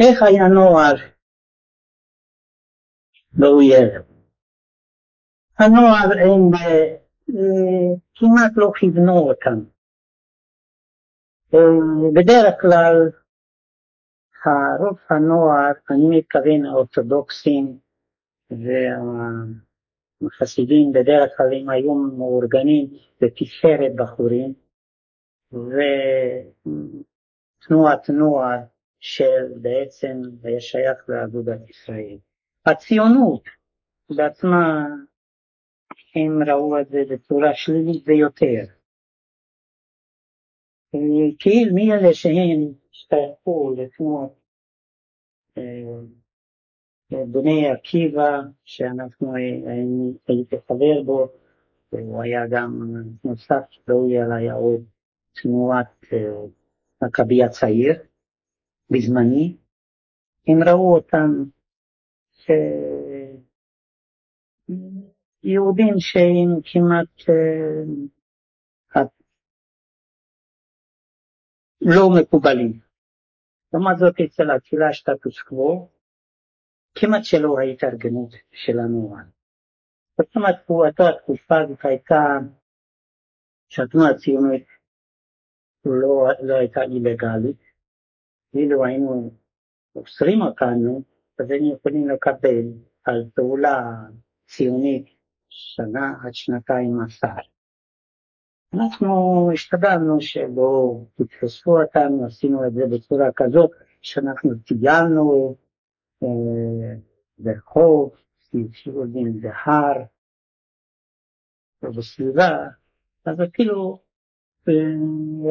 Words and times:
איך 0.00 0.22
היה 0.22 0.48
נוער 0.48 0.94
באויב? 3.32 3.88
הנוער 5.58 6.08
הם 6.24 6.54
אה, 6.54 6.96
כמעט 8.14 8.52
לא 8.56 8.72
כיוונו 8.74 9.18
אותם. 9.18 9.58
אה, 11.54 11.60
בדרך 12.14 12.60
כלל 12.60 13.10
הרוב 14.44 14.98
הנוער, 15.10 15.72
אני 15.90 16.18
מתכוון 16.18 16.66
האורתודוקסים 16.66 17.78
והחסידים, 20.20 20.92
בדרך 20.92 21.36
כלל 21.36 21.46
הם 21.54 21.68
היו 21.68 21.94
מאורגנים 21.94 22.86
בתפארת 23.20 23.92
בחורים, 23.96 24.54
ותנועת 27.62 28.10
נוער 28.10 28.60
של 29.00 29.52
בעצם 29.62 30.22
היה 30.42 30.60
שייך 30.60 31.08
לאגודת 31.08 31.70
ישראל. 31.70 32.18
הציונות 32.66 33.44
בעצמה, 34.16 34.86
הם 36.14 36.42
ראו 36.48 36.80
את 36.80 36.88
זה 36.88 37.02
בצורה 37.10 37.54
שלילית 37.54 38.04
ביותר. 38.04 38.64
כאילו 41.38 41.74
מי 41.74 41.92
אלה 41.92 42.14
שהם 42.14 42.72
השתייכו 42.90 43.74
לתנועות 43.76 44.40
אה, 45.58 45.62
בני 47.26 47.68
עקיבא, 47.68 48.40
שאנחנו 48.64 49.34
הייתי 50.28 50.56
חבר 50.68 51.02
בו, 51.04 51.28
והוא 51.92 52.22
היה 52.22 52.46
גם 52.50 52.92
נוסף, 53.24 53.64
לא 53.88 54.06
היה 54.34 54.54
עוד 54.54 54.84
תנועת 55.32 56.04
אה, 56.12 56.32
מכבי 57.02 57.44
הצעיר 57.44 58.09
בזמני, 58.90 59.56
הם 60.48 60.68
ראו 60.68 60.94
אותם 60.94 61.30
יהודים 65.42 65.94
שהם 65.98 66.60
כמעט 66.64 67.28
אה, 67.28 69.02
לא 71.80 72.02
מקובלים. 72.20 72.80
לעומת 73.72 73.98
זאת 73.98 74.14
אצל 74.26 74.50
הקהילה 74.50 74.92
סטטוס 74.92 75.42
קוו, 75.42 75.88
כמעט 76.94 77.24
שלא 77.24 77.58
ההתארגנות 77.58 78.32
של 78.52 78.78
הנוער. 78.78 79.24
זאת 80.18 80.36
אומרת, 80.36 80.70
אותה 80.70 81.08
התקופה 81.08 81.60
הזאת 81.60 81.84
הייתה 81.84 82.22
שהתנועה 83.68 84.10
הציונית 84.10 84.66
לא, 85.84 86.28
לא 86.42 86.54
הייתה 86.54 86.80
אילגלית, 86.82 87.69
אילו 88.54 88.84
היינו 88.84 89.30
אוסרים 89.96 90.42
אותנו, 90.42 91.02
אז 91.38 91.50
היינו 91.50 91.74
יכולים 91.74 92.08
לקבל 92.08 92.64
על 93.04 93.24
פעולה 93.34 93.92
ציונית 94.46 95.06
שנה 95.48 96.14
עד 96.24 96.34
שנתיים 96.34 96.96
מאסר. 96.96 97.36
אנחנו 98.74 99.50
השתדלנו 99.52 100.20
שלא 100.20 101.00
תתפסו 101.14 101.82
אותנו, 101.82 102.26
עשינו 102.26 102.66
את 102.66 102.72
זה 102.72 102.82
בצורה 102.86 103.32
כזאת 103.36 103.70
שאנחנו 104.02 104.50
טיילנו 104.66 105.56
אה, 106.22 106.28
ברחוב, 107.38 108.14
טיולים 108.50 109.40
בהר 109.40 110.02
ובסביבה, 111.82 112.68
אז 113.24 113.40
אה, 113.40 114.74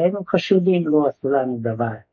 היינו 0.04 0.26
חשודים, 0.26 0.88
לא 0.88 1.08
עשו 1.08 1.30
לנו 1.30 1.58
דבר. 1.62 2.09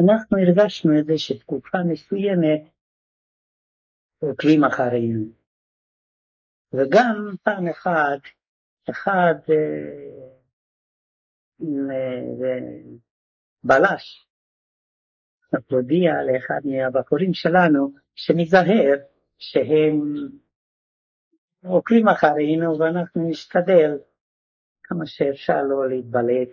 אנחנו 0.00 0.38
הרגשנו 0.38 0.98
את 0.98 1.06
זה 1.06 1.12
שתקופה 1.16 1.78
מסוימת 1.88 2.60
עוקבים 4.18 4.64
אחרינו. 4.64 5.24
וגם 6.72 7.34
פעם 7.42 7.68
אחת, 7.68 8.20
אחד 8.90 9.34
אה, 9.50 10.36
אה, 11.62 12.86
בלש 13.64 14.26
הודיע 15.70 16.12
לאחד 16.22 16.60
מהבחורים 16.64 17.34
שלנו 17.34 17.92
שניזהר 18.14 18.96
שהם 19.38 20.28
עוקבים 21.64 22.08
אחרינו 22.08 22.78
ואנחנו 22.78 23.28
נשתדל 23.30 23.98
כמה 24.82 25.06
שאפשר 25.06 25.62
לא 25.62 25.88
להתבלט. 25.88 26.48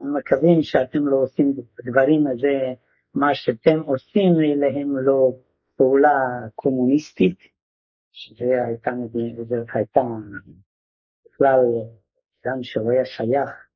מקווים 0.00 0.62
שאתם 0.62 1.06
לא 1.06 1.16
עושים 1.16 1.54
דברים 1.84 2.26
הזה, 2.26 2.74
מה 3.14 3.34
שאתם 3.34 3.80
עושים 3.80 4.32
אליהם 4.40 4.96
לא 4.96 5.32
פעולה 5.76 6.48
קומוניסטית, 6.54 7.38
שזה 8.12 8.64
הייתה, 8.66 8.90
זאת 9.48 9.68
הייתה 9.74 10.00
בכלל 11.26 11.60
גם 12.46 12.62
שהוא 12.62 12.90
היה 12.90 13.04
שייך 13.04 13.68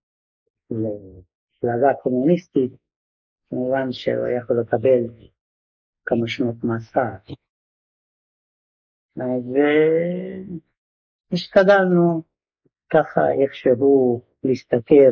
למפלגה 0.71 1.95
קומוניסטית, 2.03 2.73
כמובן 3.51 3.93
שהוא 3.93 4.27
יכול 4.27 4.61
לקבל 4.61 5.07
כמה 6.07 6.27
שנות 6.27 6.65
מאסר. 6.65 7.35
והשתדלנו 11.31 12.23
ככה 12.91 13.21
איכשהו 13.43 14.23
להסתתר 14.45 15.11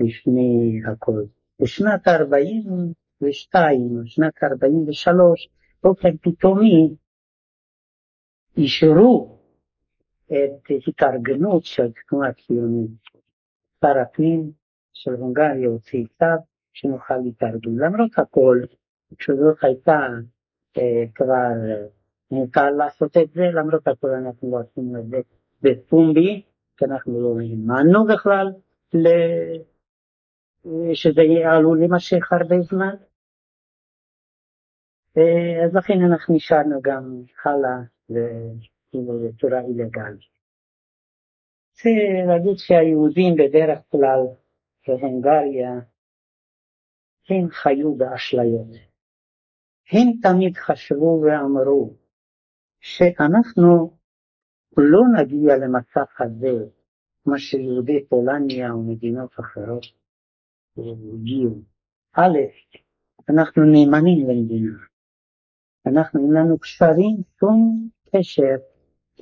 לפני 0.00 0.80
הכל. 0.92 1.22
בשנת 1.62 2.08
42 2.08 3.98
או 3.98 4.06
שנת 4.06 4.42
43, 4.42 5.48
באופן 5.82 6.16
פתאומי 6.16 6.94
אישרו 8.56 9.38
את 10.26 10.86
התארגנות 10.88 11.64
של 11.64 11.90
תנועה 12.08 12.32
ציונית. 12.32 12.90
שר 13.84 13.98
הפנים 13.98 14.50
של 14.92 15.14
הונגריה 15.14 15.68
הוציא 15.68 16.04
צו 16.18 16.44
שנוכל 16.72 17.16
להתארגן. 17.16 17.76
למרות 17.76 18.18
הכל, 18.18 18.60
כשזאת 19.18 19.56
הייתה 19.62 20.06
אה, 20.78 21.04
כבר 21.14 21.52
מותר 22.30 22.70
לעשות 22.70 23.16
את 23.16 23.32
זה, 23.32 23.42
למרות 23.42 23.88
הכל 23.88 24.10
אנחנו 24.10 24.50
לא 24.50 24.58
עשינו 24.60 24.98
את 24.98 25.08
זה 25.08 25.20
בפומבי, 25.62 26.42
כי 26.76 26.84
אנחנו 26.84 27.20
לא 27.20 27.40
האמנו 27.40 28.06
בכלל 28.06 28.52
שזה 30.94 31.22
עלול 31.44 31.78
להימשך 31.78 32.32
הרבה 32.32 32.60
זמן. 32.60 32.94
אה, 35.18 35.64
אז 35.64 35.74
לכן 35.74 35.94
אנחנו 36.10 36.34
נשארנו 36.34 36.80
גם 36.82 37.22
הלאה 37.44 37.80
בצורה 38.92 39.60
אילגלית. 39.60 40.40
רוצה 41.80 41.90
להגיד 42.26 42.56
שהיהודים 42.56 43.34
בדרך 43.34 43.78
כלל 43.90 44.20
בהונגריה 44.88 45.72
הם 47.28 47.50
חיו 47.50 47.94
באשליות. 47.94 48.66
הם 49.92 50.08
תמיד 50.22 50.56
חשבו 50.56 51.22
ואמרו 51.22 51.96
שאנחנו 52.80 53.96
לא 54.76 55.00
נגיע 55.20 55.56
למצב 55.56 56.04
הזה, 56.18 56.64
כמו 57.24 57.38
שיהודי 57.38 58.06
פולניה 58.08 58.74
ומדינות 58.74 59.30
אחרות. 59.40 59.99
א', 62.12 62.38
אנחנו 63.28 63.62
נאמנים 63.64 64.28
למדינה. 64.28 64.78
אנחנו, 65.86 66.20
אין 66.20 66.32
לנו 66.32 66.58
קשרים, 66.58 67.16
שום 67.40 67.88
קשר 68.06 68.56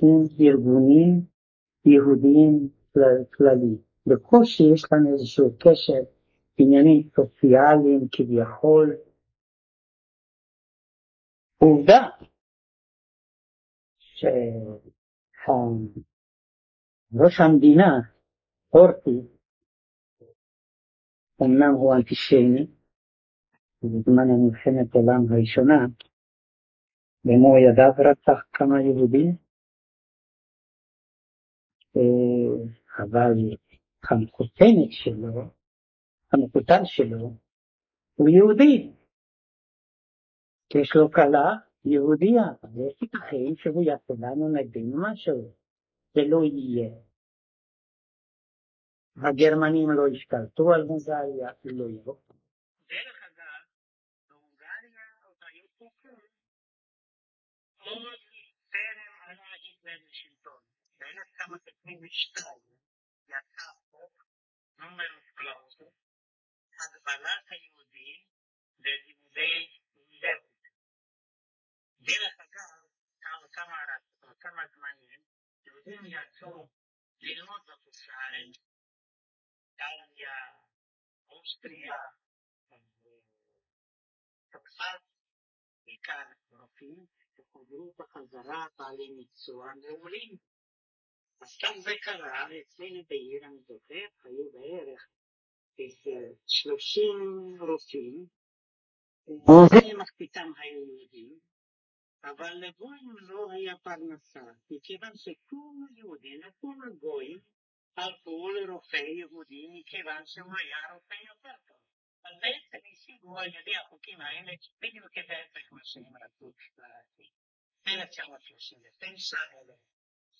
עם 0.01 0.23
ארגונים 0.41 1.21
יהודיים 1.85 2.69
כלליים. 3.33 3.77
בקושי 4.07 4.63
יש 4.73 4.83
לנו 4.91 5.13
איזשהו 5.13 5.57
קשר 5.57 6.01
עניינים 6.57 7.09
סוציאליים 7.15 8.07
כביכול. 8.11 8.95
עובדה 11.57 12.09
שראש 13.99 14.29
המדינה, 17.39 17.99
הורטי, 18.69 19.38
אמנם 21.41 21.73
הוא 21.73 21.95
אנטישמי, 21.95 22.67
בזמן 23.83 24.27
המלחמת 24.29 24.95
העולם 24.95 25.25
הראשונה, 25.29 25.85
במו 27.25 27.57
ידיו 27.57 28.11
רצח 28.11 28.39
כמה 28.53 28.81
יהודים, 28.81 29.35
אבל 32.99 33.33
המקוטנת 34.09 34.91
שלו, 34.91 35.41
המקוטן 36.33 36.81
שלו, 36.85 37.33
הוא 38.15 38.29
יהודי. 38.29 38.91
יש 40.75 40.95
לו 40.95 41.11
כלה 41.11 41.55
יהודייה, 41.85 42.43
אז 42.63 42.77
יש 42.77 43.01
ייתכן 43.01 43.55
שהוא 43.55 43.83
יעשה 43.83 44.13
לנו 44.19 44.49
נגדנו 44.49 45.11
משהו. 45.11 45.53
זה 46.13 46.21
לא 46.27 46.43
יהיה. 46.43 47.08
הגרמנים 49.23 49.89
לא 49.91 50.03
השתלטו 50.15 50.73
על 50.73 50.81
הונגריה, 50.81 51.51
אפילו 51.51 51.87
לא. 51.87 52.15
דרך 52.89 53.23
אגב, 53.27 53.63
בהונגריה 54.29 55.05
עוד 55.25 55.37
היו 55.41 55.67
חוקים 55.77 56.19
עוד 57.77 58.19
טרם 58.71 59.13
עלה 59.27 59.53
היטלר 59.63 59.99
לשלטון. 60.09 60.61
ב-1922 60.99 62.43
יצא 63.27 63.71
חוק 63.91 64.25
נומרוס 64.77 65.29
קלאוזוס, 65.35 65.95
הגבלת 66.79 67.45
היהודים 67.49 68.19
ללימודי 68.79 69.67
לימוד. 70.09 70.49
דרך 72.01 72.39
אגב, 72.39 72.79
כמה 74.39 74.67
זמנים, 74.67 75.21
יהודים 75.65 76.05
יצאו 76.05 76.69
ללמוד 77.21 77.61
בחוץ 77.67 78.07
לארץ 78.07 78.68
איטליה, 79.79 80.31
אוסטריה, 81.29 81.95
צרפת, 84.51 85.01
בעיקר 85.85 86.23
רופאים, 86.51 87.05
וחזרו 87.39 87.93
בחזרה 87.99 88.65
בעלי 88.77 89.11
מקצוע 89.17 89.73
מעולים. 89.75 90.37
אז 91.41 91.57
כך 91.61 91.69
זה 91.77 91.91
קרה, 92.01 92.47
אצלנו 92.61 93.03
בעיר, 93.09 93.45
אני 93.45 93.59
זוכר, 93.59 94.05
היו 94.23 94.51
בערך 94.51 95.07
שלושים 96.47 97.57
רופאים, 97.59 98.27
מחציתם 99.99 100.51
היו 100.57 100.83
יהודים, 100.85 101.39
אבל 102.23 102.53
לגויים 102.53 103.15
לא 103.19 103.51
היה 103.51 103.77
פרנסה, 103.77 104.43
מכיוון 104.69 105.11
שכל 105.15 105.75
היהודים 105.89 106.39
וכל 106.47 106.75
הגויים 106.87 107.39
הלכו 107.99 108.49
לרופא 108.49 108.97
יהודי 108.97 109.67
מכיוון 109.79 110.25
שהוא 110.25 110.53
היה 110.59 110.93
רופא 110.93 111.13
יותר 111.13 111.55
טוב. 111.67 111.77
אז 112.25 112.33
בעצם 112.41 112.77
השיגו 112.91 113.39
על 113.39 113.47
ידי 113.47 113.75
החוקים 113.75 114.21
האלה 114.21 114.51
בדיוק 114.81 115.17
את 115.17 115.29
ההפך 115.29 115.71
מה 115.71 115.81
שהם 115.83 116.17
רצו 116.23 116.53
להשיג. 116.77 117.31
1939, 117.87 119.37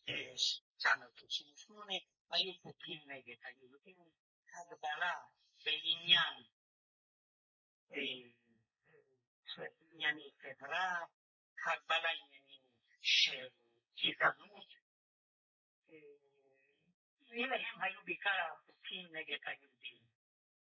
1938, 0.09 1.93
היו 2.31 2.53
חוקים 2.61 2.99
נגד 3.11 3.35
היהודים, 3.43 4.09
הגבלה 4.53 5.15
בעניין 5.65 6.43
ענייני 9.91 10.31
חברה, 10.41 11.05
הגבלה 11.65 12.09
עניינים 12.09 12.61
של 13.01 13.47
גזענות, 13.97 14.78
אלה 17.31 17.55
הם 17.55 17.81
היו 17.81 18.01
בעיקר 18.05 18.29
החוקים 18.29 19.15
נגד 19.15 19.37
היהודים. 19.45 20.03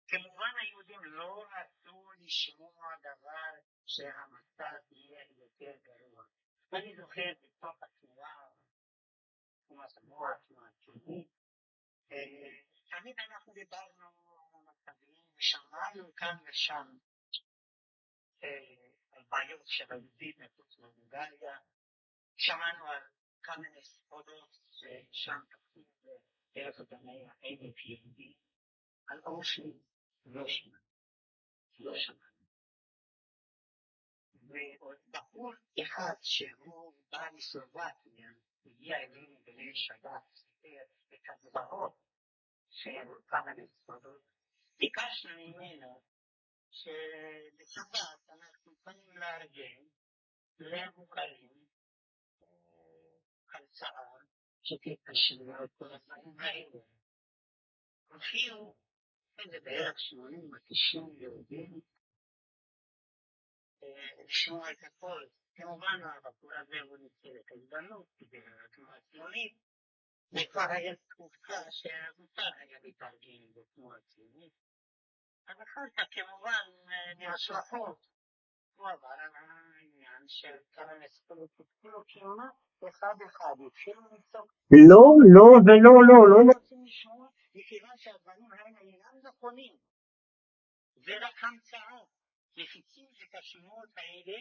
כמובן 0.08 0.50
היהודים 0.60 1.04
לא 1.04 1.44
רצו 1.52 2.12
לשמוע 2.18 2.94
דבר 3.00 3.52
שהמצב 3.86 4.74
יהיה 4.90 5.24
יותר 5.36 5.72
גרוע. 5.82 6.24
ואני 6.72 6.96
זוכר 6.96 7.32
בתוך 7.42 7.82
התנועה, 7.82 8.48
תנועת 9.68 9.96
התנועה 9.96 10.32
הציונית, 10.32 11.28
תמיד 12.90 13.16
אנחנו 13.20 13.52
דיברנו 13.52 14.06
על 14.06 14.14
המצבים 14.54 15.22
ושמענו 15.36 16.14
כאן 16.16 16.36
ושם 16.44 16.98
על 19.12 19.24
בעיות 19.28 19.66
של 19.66 19.84
היהודים 19.90 20.34
מחוץ 20.38 20.78
להונגריה, 20.78 21.58
שמענו 22.36 22.86
על 22.86 23.02
כל 23.44 23.60
מיני 23.60 23.82
ספודות 23.82 24.58
ששם 24.70 25.40
תקפים 25.48 25.84
בערך 26.54 26.80
במאה 26.80 27.32
אלף 27.44 27.84
יהודים, 27.84 28.32
על 29.08 29.20
אושוויץ 29.26 29.76
לא 30.24 30.48
שמענו, 30.48 30.84
לא 31.78 31.92
שמענו. 31.96 32.46
ועוד 34.48 34.96
בחור 35.10 35.52
אחד 35.82 36.14
שהוא 36.22 36.92
בא 37.10 37.28
מסלובקיה, 37.34 38.30
הגיע 38.66 38.96
אלינו 38.96 39.38
בליל 39.44 39.74
שבת, 39.74 40.34
סיפר 40.34 40.84
את 41.14 41.20
הזוועות 41.28 41.96
של 42.70 43.08
כמה 43.26 43.54
מספרות, 43.54 44.22
ביקשנו 44.78 45.30
ממנו 45.36 46.02
שבשבת 46.70 48.28
אנחנו 48.28 48.72
יכולים 48.72 49.18
לארגן 49.18 49.84
למוכרים 50.58 51.66
הרצאה 53.52 54.18
שתתקשר 54.68 55.64
את 55.64 55.70
כל 55.78 55.92
הדברים 55.92 56.40
האלה. 56.40 56.80
הופיעו 58.08 58.74
איזה 59.38 59.60
בערך 59.60 60.00
80 60.00 60.40
או 60.54 60.58
90 60.66 61.16
יהודים 61.18 61.80
לשמוע 64.24 64.72
את 64.72 64.82
הכל. 64.82 65.26
כמובן 65.54 66.00
הבחור 66.02 66.52
הזה 66.54 66.80
הוא 66.80 66.98
ניצל 66.98 67.38
את 67.40 67.50
ההזדמנות 67.50 68.06
כדי 68.18 68.40
לתנועה 68.64 68.96
הציונית, 68.96 69.56
וכבר 70.32 70.66
היה 70.70 70.96
תקופה 70.96 71.70
שמותר 71.70 72.50
היה 72.58 72.78
להתארגן 72.82 73.52
בתנועה 73.54 73.98
הציונית. 73.98 74.52
אז 75.46 75.56
אחר 75.62 75.80
כך 75.96 76.04
כמובן 76.10 76.94
מהשלכות 77.18 78.06
הוא 78.74 78.88
עבר 78.88 79.08
על 79.08 79.30
העניין 80.18 80.28
של 80.28 80.56
כמה 80.72 80.92
מספרות 81.04 81.50
התחילו 81.60 82.02
כמעט 82.08 82.54
אחד 82.88 83.14
אחד, 83.26 83.54
התחילו 83.66 84.00
לצעוק 84.00 84.52
לא, 84.90 85.02
לא 85.34 85.46
ולא 85.64 85.94
לא, 86.08 86.18
לא 86.30 86.52
רוצים 86.54 86.84
לשמוע, 86.84 87.28
מכיוון 87.54 87.96
שהדברים 87.96 88.52
האלה 88.52 88.80
אינם 88.80 89.20
נכונים. 89.22 89.76
זה 90.94 91.12
רק 91.20 91.44
המצאה. 91.44 92.04
מפיצים 92.56 93.06
את 93.22 93.34
השמועות 93.34 93.88
האלה, 93.96 94.38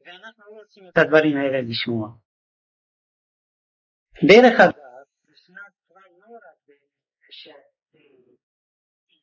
ואנחנו 0.00 0.44
לא 0.44 0.50
רוצים 0.60 0.88
את 0.88 0.98
הדברים 0.98 1.36
האלה 1.36 1.58
לשמוע. 1.70 2.08
דרך 4.28 4.60
אגב, 4.60 5.06
בשנת 5.24 5.72
כבר 5.86 6.06
לא 6.20 6.36
רק 6.36 6.76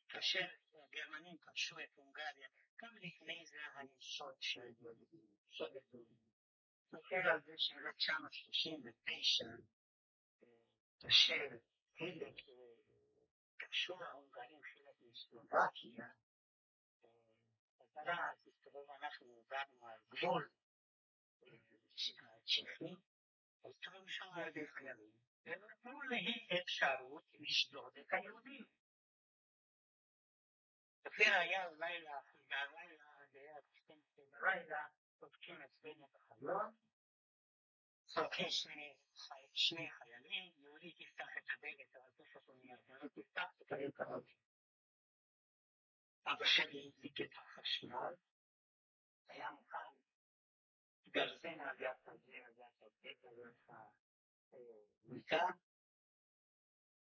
כאשר 0.08 0.46
הגרמנים 0.74 1.36
כבשו 1.38 1.78
את 1.78 1.96
הונגריה, 1.96 2.48
גם 2.82 2.96
לפני 2.96 3.46
זה 3.46 3.56
היה 3.56 3.88
שוד 4.00 4.36
של 4.40 4.72
יהודים. 4.80 5.26
נסתכל 6.92 7.14
על 7.14 7.40
זה 7.40 7.52
שב-1939, 7.56 9.46
כאשר 11.00 11.48
חלק 11.98 12.34
כבשו 13.58 14.02
ההונגרים 14.02 14.60
חלק 14.62 14.96
מסלובקיה, 15.02 16.08
בהתחלה 17.78 18.30
הסתובב 18.46 18.90
אנחנו 18.90 19.44
באנו 19.48 19.86
על 19.86 19.98
גבול 20.08 20.50
הצ'כי, 21.92 22.94
הסתובבו 23.64 24.08
שם 24.08 24.24
הרבה 24.34 24.60
חיילים, 24.66 25.12
ונתנו 25.44 26.02
להם 26.02 26.60
אפשרות 26.62 27.24
לשדוד 27.34 27.98
את 27.98 28.12
היהודים. 28.12 28.64
לפי 31.06 31.24
היה 31.24 31.68
לילה, 31.70 32.20
והלילה 32.50 33.04
זה 33.32 33.38
היה 33.40 33.54
בלילה, 34.16 34.86
פותחים 35.18 35.62
אצלנו 35.62 36.06
את 36.06 36.16
החלון, 36.16 36.74
צועקים 38.06 38.46
שני 39.54 39.90
חיילים, 39.90 40.52
יהודי 40.58 40.92
תפתח 40.92 41.28
את 41.38 41.44
הדלת, 41.56 41.96
אבל 41.96 42.10
תכף 42.16 42.46
הוא 42.46 42.56
נהיה, 42.56 42.76
תפתח, 43.14 43.52
תקבל 43.58 43.90
קרוב. 43.90 44.24
אבא 46.26 46.44
שלי 46.44 46.88
הדליק 46.88 47.20
את 47.20 47.38
החשמל, 47.38 48.14
היה 49.28 49.50
מוכן 49.50 49.78
גרזן 51.08 51.60
אגף 51.60 52.08
הזה, 52.08 52.36
אגף 52.48 52.82
הזה, 52.82 53.08
אגף 53.08 53.70
המיטה, 55.04 55.46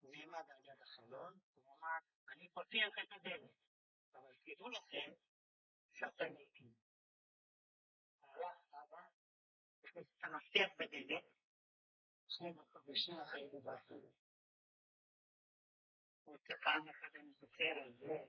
נעמד 0.03 0.51
על 0.51 0.63
יד 0.65 0.83
החלון, 0.83 1.39
הוא 1.55 1.75
אמר, 1.79 1.99
אני 2.33 2.49
פותח 2.49 2.99
את 3.03 3.13
הדלת, 3.13 3.51
אבל 4.15 4.35
תדעו 4.45 4.69
לכם 4.69 5.13
שאתם 5.93 6.35
מתים. 6.35 6.73
הלך 8.23 8.75
אבא, 8.75 9.03
הכניס 9.85 10.07
את 10.19 10.25
המפתח 10.25 10.69
בדלת, 10.79 11.25
ושני 12.89 13.21
החיים 13.23 13.49
באחרים. 13.63 14.11
ופעם 16.27 16.89
אחת 16.89 17.17
אני 17.17 17.33
זוכר 17.33 17.79
על 17.85 17.93
זה, 17.93 18.25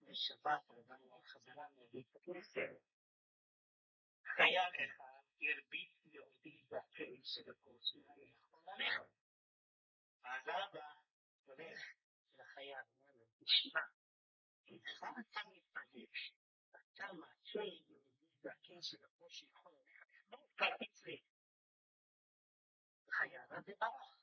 בשבת 0.00 0.70
עברנו 0.70 1.22
חזרה 1.22 1.66
מבית 1.76 2.16
הכנסת, 2.16 2.70
חייל 4.24 4.72
אחד 4.86 5.20
הרביץ 5.40 6.04
יהודי 6.04 6.62
בפה 6.68 7.04
של 7.24 7.50
הכוס, 7.50 7.94
יכול 7.94 8.62
ללכת. 8.66 9.10
אז 10.24 10.42
אבא 10.42 10.92
הולך 11.44 11.80
לחייל, 12.38 12.84
אומר 12.92 13.12
לו, 13.12 13.24
תשמע, 13.38 13.80
איתך 14.70 15.04
אתה 15.20 15.40
מתפגש, 15.50 16.32
אתה 16.70 17.12
מצא 17.12 17.58
יהודי 17.58 18.26
בפה 18.42 18.82
של 18.82 19.04
הכוס 19.04 19.32
שיכול 19.32 19.72
ללכת, 19.72 20.06
תרביץ 20.56 21.04
לי. 21.06 21.22
החייל 23.08 23.40
הזה 23.50 23.72
ברח. 23.78 24.16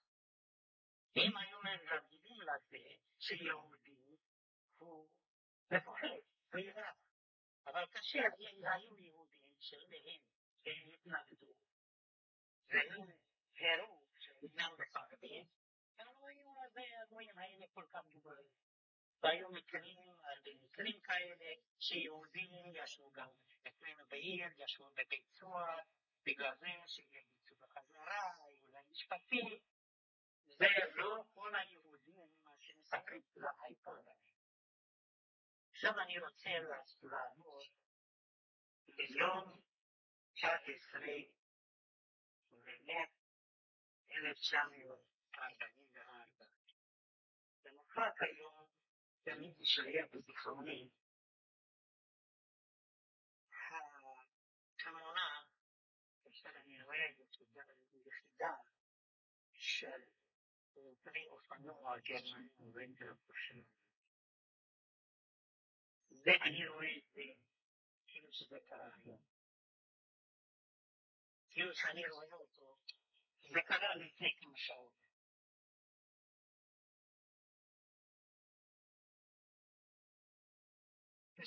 הם 1.16 1.38
היו 1.38 1.58
מרגילים 1.64 2.42
לזה 2.42 2.78
שיהודי 3.20 4.18
הוא 4.78 5.10
מפוחד, 5.72 6.08
וירא. 6.54 6.92
אבל 7.68 7.86
כאשר 7.92 8.20
היו 8.74 8.98
יהודים 8.98 9.56
שלהם 9.60 10.22
הם 10.66 10.90
התנגדו, 10.94 11.54
והם 12.70 13.10
הראו 13.60 14.08
שאינם 14.20 14.72
מפחדים, 14.80 15.46
הם 15.98 16.08
לא 16.08 16.28
היו 16.28 17.02
הגויים 17.04 17.38
האלה 17.38 17.66
כל 17.74 17.86
כך 17.94 18.06
גדולים. 18.10 18.67
והיו 19.24 19.52
מקרים, 19.52 20.00
מקרים 20.62 21.02
כאלה 21.02 21.46
שיהודים 21.80 22.76
ישבו 22.76 23.12
גם 23.12 23.30
אצלנו 23.68 24.06
בעיר, 24.10 24.48
ישבו 24.58 24.90
בבית 24.90 25.30
סוהר, 25.30 25.80
בגלל 26.24 26.56
זה 26.56 26.68
שיצאו 26.88 27.56
בחזרה, 27.60 28.46
היו 28.46 28.72
להם 28.72 28.86
משפטים, 28.92 29.60
זה 30.46 30.68
לא 30.96 31.24
כל 31.34 31.56
היהודים 31.56 32.28
שמספרים 32.60 33.22
על 33.36 33.44
ההיפרדיה. 33.60 34.14
עכשיו 35.72 36.00
אני 36.00 36.20
רוצה 36.20 36.50
לעבור 37.02 37.62
ליום 38.88 39.62
19 40.34 41.02
במרץ 42.50 43.10
1944. 44.12 46.46
למחרת 47.66 48.22
היום 48.22 48.67
תמיד 49.28 49.60
יישאר 49.60 50.06
בזיכרוני 50.14 50.90
התמונה 54.80 55.44
כאשר 56.24 56.50
אני 56.50 56.84
רואה 56.84 57.06
יחידה 58.08 58.54
של 59.54 60.02
פרי 61.04 61.28
אופנוע 61.28 61.98
גרמנים 62.00 62.72
רנגר 62.76 63.14
פושעים. 63.28 63.66
זה 66.10 66.32
אני 66.42 66.68
רואה 66.68 66.98
את 66.98 67.04
זה 67.14 67.22
כאילו 68.08 68.34
שזה 68.34 68.60
קרה 68.68 68.90
היום. 69.04 69.22
כאילו 71.50 71.76
שאני 71.76 72.10
רואה 72.10 72.34
אותו, 72.34 72.78
זה 73.42 73.60
קרה 73.66 73.96
לפני 73.96 74.36
כמה 74.40 74.58
שעות. 74.58 75.07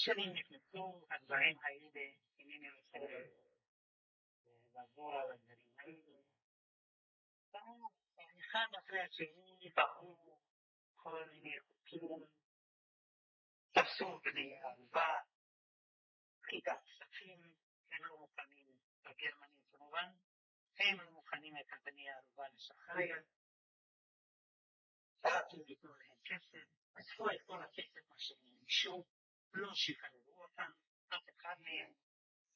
הם 0.09 0.33
נכנסו 0.33 1.07
הדברים 1.11 1.59
האלה, 1.62 2.11
אינני 2.38 2.71
רוצה 2.71 2.99
לעבור 4.75 5.12
על 5.12 5.33
הדברים 5.33 5.66
האלה. 5.76 6.21
אחד 8.40 8.66
אחרי 8.78 9.00
השני 9.00 9.71
בחרו 9.76 10.38
כל 10.97 11.25
מיני 11.30 11.61
חוקים, 11.61 12.26
תפסו 13.73 14.19
בני 14.19 14.59
ערובה, 14.62 15.14
חידת 16.42 16.80
כספים, 16.85 17.42
הם 17.92 18.04
לא 18.04 18.19
מוכנים, 18.19 18.66
הגרמנים 19.04 19.62
כמובן, 19.73 20.12
הם 20.78 21.00
לא 21.00 21.11
מוכנים 21.11 21.54
את 21.57 21.85
בני 21.85 22.11
הערובה 22.11 22.49
לשחרר, 22.49 23.23
אם 25.26 25.62
ייתנו 25.69 25.95
להם 25.95 26.16
כסף, 26.25 26.69
אספו 27.00 27.30
את 27.30 27.42
כל 27.47 27.62
הכסף 27.62 28.09
מה 28.09 28.14
שהם 28.19 28.59
ביקשו, 28.61 29.04
לא 29.52 29.75
שחררו 29.75 30.42
אותם, 30.42 30.71
אף 31.09 31.28
אחד 31.37 31.57
מהם, 31.61 31.92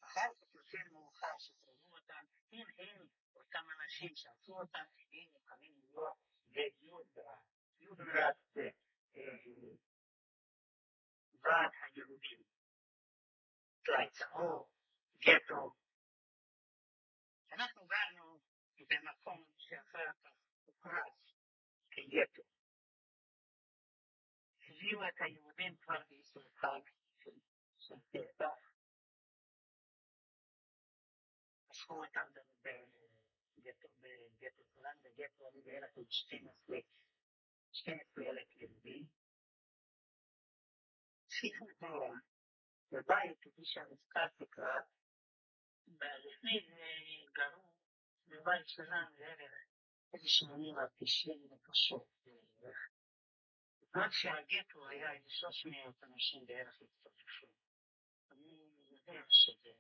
אחר 0.01 0.35
כך 0.41 0.55
יותר 0.55 0.79
מאוחר 0.93 1.39
שחררו 1.39 1.97
אותם, 1.97 2.25
אם 2.53 2.67
הם 2.79 3.07
אותם 3.35 3.65
אנשים 3.81 4.17
שעשו 4.17 4.61
אותם, 4.61 4.79
הם 4.79 5.29
יכולים 5.35 5.73
להיות 5.83 6.17
יודרה 7.81 8.33
זה 8.55 8.71
ועד 11.43 11.71
היהודים, 11.83 12.43
להצעו, 13.89 14.69
גטו. 15.19 15.75
אנחנו 17.53 17.87
גרנו 17.87 18.41
במקום 18.77 19.45
שאחר 19.59 20.13
כך 20.23 20.31
הוכרז 20.67 21.13
כגטו. 21.91 22.54
הביאו 24.85 25.09
את 25.09 25.21
היהודים 25.21 25.77
כבר 25.77 26.03
חג 26.57 26.81
של 27.79 27.95
פסח, 28.11 28.71
אספו 31.73 32.05
אותם 32.05 32.27
גטו 34.41 34.63
הולנד, 34.75 35.07
גטו 35.17 35.49
אני 35.49 35.61
בערך 35.63 35.97
עם 35.97 36.05
12 37.73 38.25
אלף 38.31 38.57
יהודים. 38.57 39.07
צפיפות 41.27 41.83
נורא, 41.83 42.15
בבית 42.93 43.39
כפי 43.41 43.65
שהזכרתי 43.65 44.47
כבר, 44.51 44.81
לפני 45.89 46.67
זה 46.67 46.89
גרו 47.33 47.73
בבית 48.27 48.69
שלנו 48.69 49.17
איזה 50.15 50.29
80 50.29 50.79
עד 50.79 50.89
90 50.99 51.49
נפשות 51.51 52.07
בערך. 52.25 52.94
רק 53.95 54.13
שהגטו 54.13 54.89
היה 54.89 55.13
איזה 55.13 55.31
300 55.31 56.05
אנשים 56.05 56.47
בערך 56.47 56.81
הצטופפו. 56.83 57.47
אני 58.31 58.53
יודע 58.91 59.23
שזה 59.29 59.71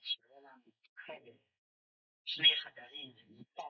שהיה 0.00 0.40
לנו 0.40 0.72
חדר 1.06 1.36
שני 2.24 2.56
חדרים 2.62 3.14
ומיטה. 3.16 3.68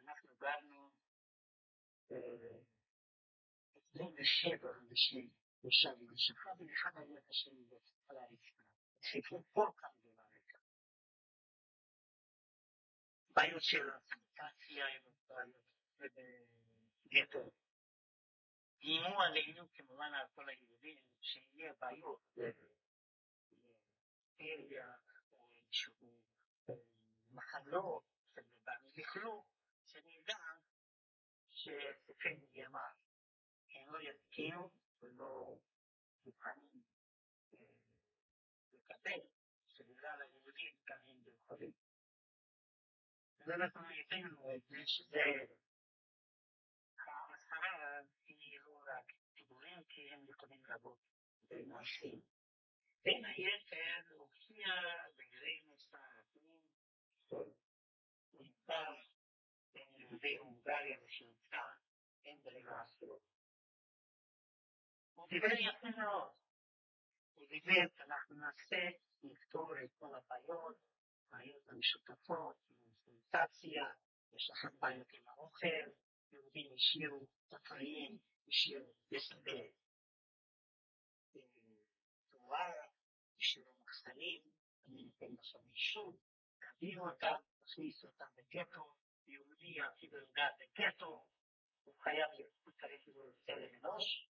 אנחנו 0.00 0.36
גרנו 0.38 0.90
עשרים 3.76 4.14
ושבע 4.18 4.70
אנשים 4.78 5.30
ישבנו 5.64 6.06
בשפה 6.06 6.50
ואחד 6.58 6.90
היה 6.96 7.20
קשה 7.28 7.50
על 8.08 8.16
הרצפה. 8.16 8.62
סיפור 9.12 9.44
כל 9.52 9.70
כך 9.76 9.88
גדולה 10.00 10.22
רקע. 10.22 10.58
בעיות 13.30 13.62
של 13.62 13.90
הסניטציה 13.90 14.86
עם 14.86 15.02
הבעיות 15.06 15.66
ובגטו. 15.98 17.50
איימו 18.82 19.20
עלינו 19.22 19.72
כמובן 19.72 20.14
על 20.14 20.26
כל 20.34 20.48
היהודים 20.48 20.98
שיהיה 21.20 21.72
בעיות. 21.80 22.20
או 25.32 25.46
איזשהו 25.54 26.18
מחלות 27.30 28.04
לכלוא, 28.96 29.42
שנדע 29.86 30.36
שסופי 31.50 32.36
גרמן 32.52 32.92
הם 33.70 33.92
לא 33.92 33.98
יסכימו 34.00 34.70
ולא 35.00 35.58
מוכנים 36.26 36.82
לקבל 38.72 39.20
שבגלל 39.68 40.22
היהודים 40.22 40.74
גם 40.84 40.98
הם 41.06 41.22
יכולים. 41.26 41.72
אז 43.40 43.50
אנחנו 43.50 43.80
הבאנו 43.80 44.54
את 44.54 44.60
זה 44.68 44.76
שזה 44.86 45.22
המסחרה 46.98 48.00
היא 48.26 48.60
לא 48.60 48.82
רק 48.86 49.12
דיבורים 49.34 49.84
כי 49.96 50.10
הם 50.10 50.26
יכולים 50.28 50.62
לעבוד 50.68 50.98
במעשים. 51.50 52.20
בין 53.02 53.24
היתר 53.24 54.14
הופיע 54.16 54.66
שר 55.78 55.98
הפנים 56.20 56.60
נמצא 58.32 58.84
בין 59.72 59.88
הונגריה 60.38 60.98
ושנמצא 61.04 61.62
אין 62.24 62.38
שלו. 62.86 63.18
הוא 65.14 65.28
דיבר 65.28 65.52
יפה 65.52 66.00
מאוד. 66.00 66.32
הוא 67.34 67.46
דיבר 67.48 67.88
שאנחנו 67.96 68.36
נעשה, 68.36 68.98
נפתור 69.22 69.74
את 69.84 69.90
כל 69.98 70.14
הבעיות, 70.14 70.76
בעיות 71.30 71.68
המשותפות, 71.68 72.56
סנסציה, 73.04 73.84
יש 74.32 74.50
לכם 74.50 74.76
בעיות 74.80 75.08
עם 75.12 75.28
האוכל, 75.28 75.90
יהודים 76.32 76.72
השאירו 76.74 77.26
תפרים, 77.48 78.18
השאירו 78.48 78.92
בשדה 79.10 79.85
תאורה, 82.46 82.72
השאירו 83.38 83.72
מחסנים, 83.84 84.42
אני 84.88 85.04
נותן 85.04 85.32
לכם 85.40 85.58
אישור, 85.72 86.18
תביאו 86.58 87.08
אותם, 87.08 87.34
תכניסו 87.64 88.06
אותם 88.06 88.24
בגטו, 88.36 88.94
יהודי 89.26 89.82
אפילו 89.82 90.18
יגע 90.18 90.48
בגטו, 90.60 91.26
הוא 91.84 91.94
חייב, 92.02 92.30
הוא 92.64 92.72
צריך 92.72 93.08
לצלם 93.08 93.78
אנוש. 93.78 94.28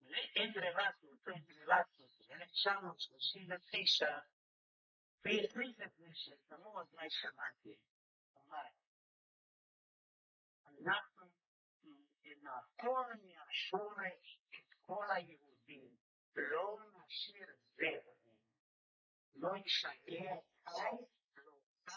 ואין 0.00 0.52
ברירה, 0.52 0.90
אין 1.26 1.44
ברירה, 1.44 1.82
ב-1939, 1.82 4.06
והכניס 5.24 5.80
את 5.80 5.92
זה 5.96 6.14
שתמוז 6.14 6.94
מה 6.94 7.10
שמעתי, 7.10 7.78
אמר, 8.36 8.68
אנחנו 10.66 11.26
נעקור 12.42 13.04
מהשורש 13.22 14.40
את 14.50 14.74
כל 14.86 15.06
היהודים, 15.10 16.05
לא 16.36 16.78
נשאיר 17.06 17.46
זרע, 17.76 18.14
לא 19.34 19.56
נשקר 19.56 19.90
חי, 20.68 20.96
לא 21.36 21.52
צף 21.86 21.92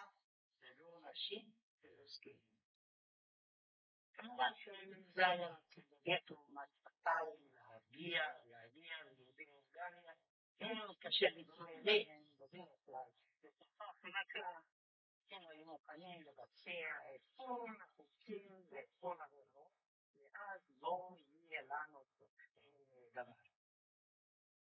ולא 0.62 1.00
נשים 1.12 1.52
ולא 1.82 2.08
זקנים. 2.08 2.50
כמובן 4.14 4.52
שזה 4.56 5.28
היה 5.28 5.56
גטו, 6.06 6.48
מצפתיים, 6.50 7.50
להגיע, 7.54 8.22
להגיע 8.46 9.04
ליהודי 9.04 9.46
הונגריה, 9.46 10.14
אין 10.60 10.70
כן, 10.70 10.76
לנו 10.76 10.94
קשה 11.00 11.30
להתמודד 11.30 12.04
בדרך 12.40 12.70
כלל. 12.86 13.10
בתקופה 13.42 13.86
חזקה 14.02 14.60
כן 15.28 15.42
היו 15.50 15.66
מוכנים 15.66 16.22
לבצע 16.22 17.16
את 17.16 17.22
כל 17.36 17.72
החוקים 17.82 18.66
ואת 18.70 18.90
כל 19.00 19.18
הרעיונות, 19.22 19.72
ואז 20.18 20.62
לא 20.82 21.10
יהיה 21.18 21.62
לנו 21.62 22.04
אה, 22.22 23.24
דבר. 23.24 23.59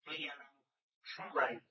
בית. 0.04 1.62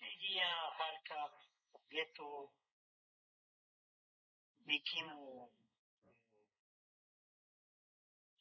הגיע 0.00 0.44
אחר 0.68 0.94
כך 1.04 1.48
גטו, 1.88 2.52
והקימו 4.66 5.50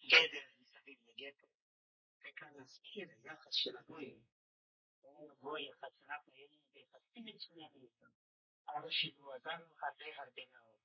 גדר 0.08 0.48
מסביב 0.60 1.00
לגטו, 1.08 1.48
וכאן 2.20 2.54
נזכיר 2.60 3.10
יחס 3.24 3.54
של 3.54 3.78
הגויים. 3.78 4.24
גוי 5.40 5.72
אחד 5.74 5.88
שאנחנו 6.00 6.34
היינו 6.34 6.58
ביחסים 6.74 7.26
מצוינים 7.26 7.84
איתו, 7.84 8.06
אבל 8.68 8.92
שהוא 8.92 9.34
עזרנו 9.34 9.66
הרבה 9.82 10.06
הרבה 10.18 10.42
מאוד. 10.52 10.80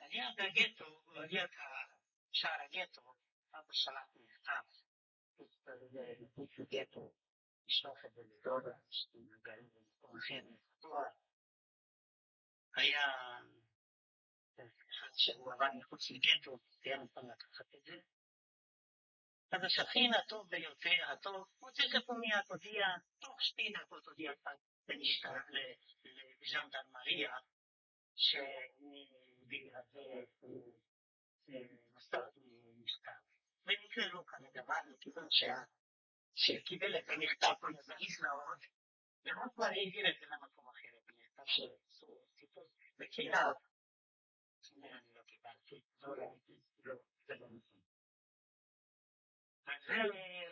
ליד 0.00 0.40
הגטו, 0.40 1.12
ליד 1.12 1.50
שער 2.32 2.60
הגטו, 2.62 3.14
אבא 3.54 3.72
שלח 3.72 4.08
מכתב, 4.14 4.85
היה 12.76 13.00
אחד 14.90 15.08
שהוא 15.12 15.52
עבר 15.52 15.66
מחוץ 15.78 16.10
לגטו, 16.10 16.58
היה 16.82 16.98
מוכן 16.98 17.20
לקחת 17.26 17.74
את 17.74 17.84
זה. 17.84 17.96
אז 19.50 19.60
השכין 19.64 20.14
הטוב 20.14 20.50
ביותר, 20.50 21.04
הטוב, 21.12 21.48
הוא 21.58 21.70
תכף 21.70 22.10
הוא 22.10 22.18
מיד 22.18 22.44
הודיע, 22.48 22.86
תוך 23.18 23.42
שתי 23.42 23.72
דקות 23.80 24.06
הודיע 24.06 24.32
למשטרה, 24.88 25.40
לז'נדרמריה, 26.40 27.32
שבגלל 28.16 29.82
זה 29.92 30.24
מסרתי 31.94 32.40
מכתב. 32.76 33.35
במקרה 33.66 34.06
לא 34.12 34.22
קרה 34.26 34.48
דבר, 34.54 34.74
מכיוון 34.92 35.28
שקיבל 36.34 36.98
את 36.98 37.08
המכתב 37.08 37.54
זריז 37.80 38.20
מאוד, 38.22 38.58
והוא 39.24 39.52
כבר 39.54 39.64
העביר 39.64 40.10
את 40.10 40.14
זה 40.20 40.26
למקום 40.26 40.64
אחר, 40.68 40.96
שעשו 41.44 42.06
ציטוט 42.38 42.68
בקהילה. 42.98 43.42
אני 44.76 45.14
לא 45.14 45.22
קיבלתי, 45.22 45.80
זה 47.26 47.34
לא 47.34 47.46
נכון. 47.46 47.80
וזה 49.66 49.94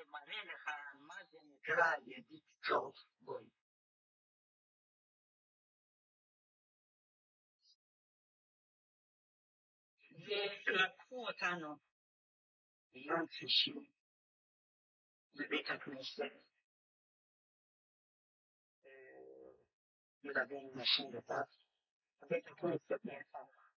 מראה 0.08 0.44
לך 0.44 0.70
מה 0.94 1.24
זה 1.30 1.38
נקרא 1.44 1.92
ידיד 2.06 2.42
טוב 2.68 2.94
גוי. 3.20 3.44
ולקחו 10.66 11.26
אותנו 11.28 11.76
ביום 12.94 13.26
שישי 13.30 13.72
לבית 15.34 15.70
הכנסת, 15.70 16.32
ילדים, 20.22 20.70
נשים 20.74 21.06
וטף, 21.06 21.50
בית 22.28 22.46
הכנסת 22.46 23.04
נהפך 23.04 23.70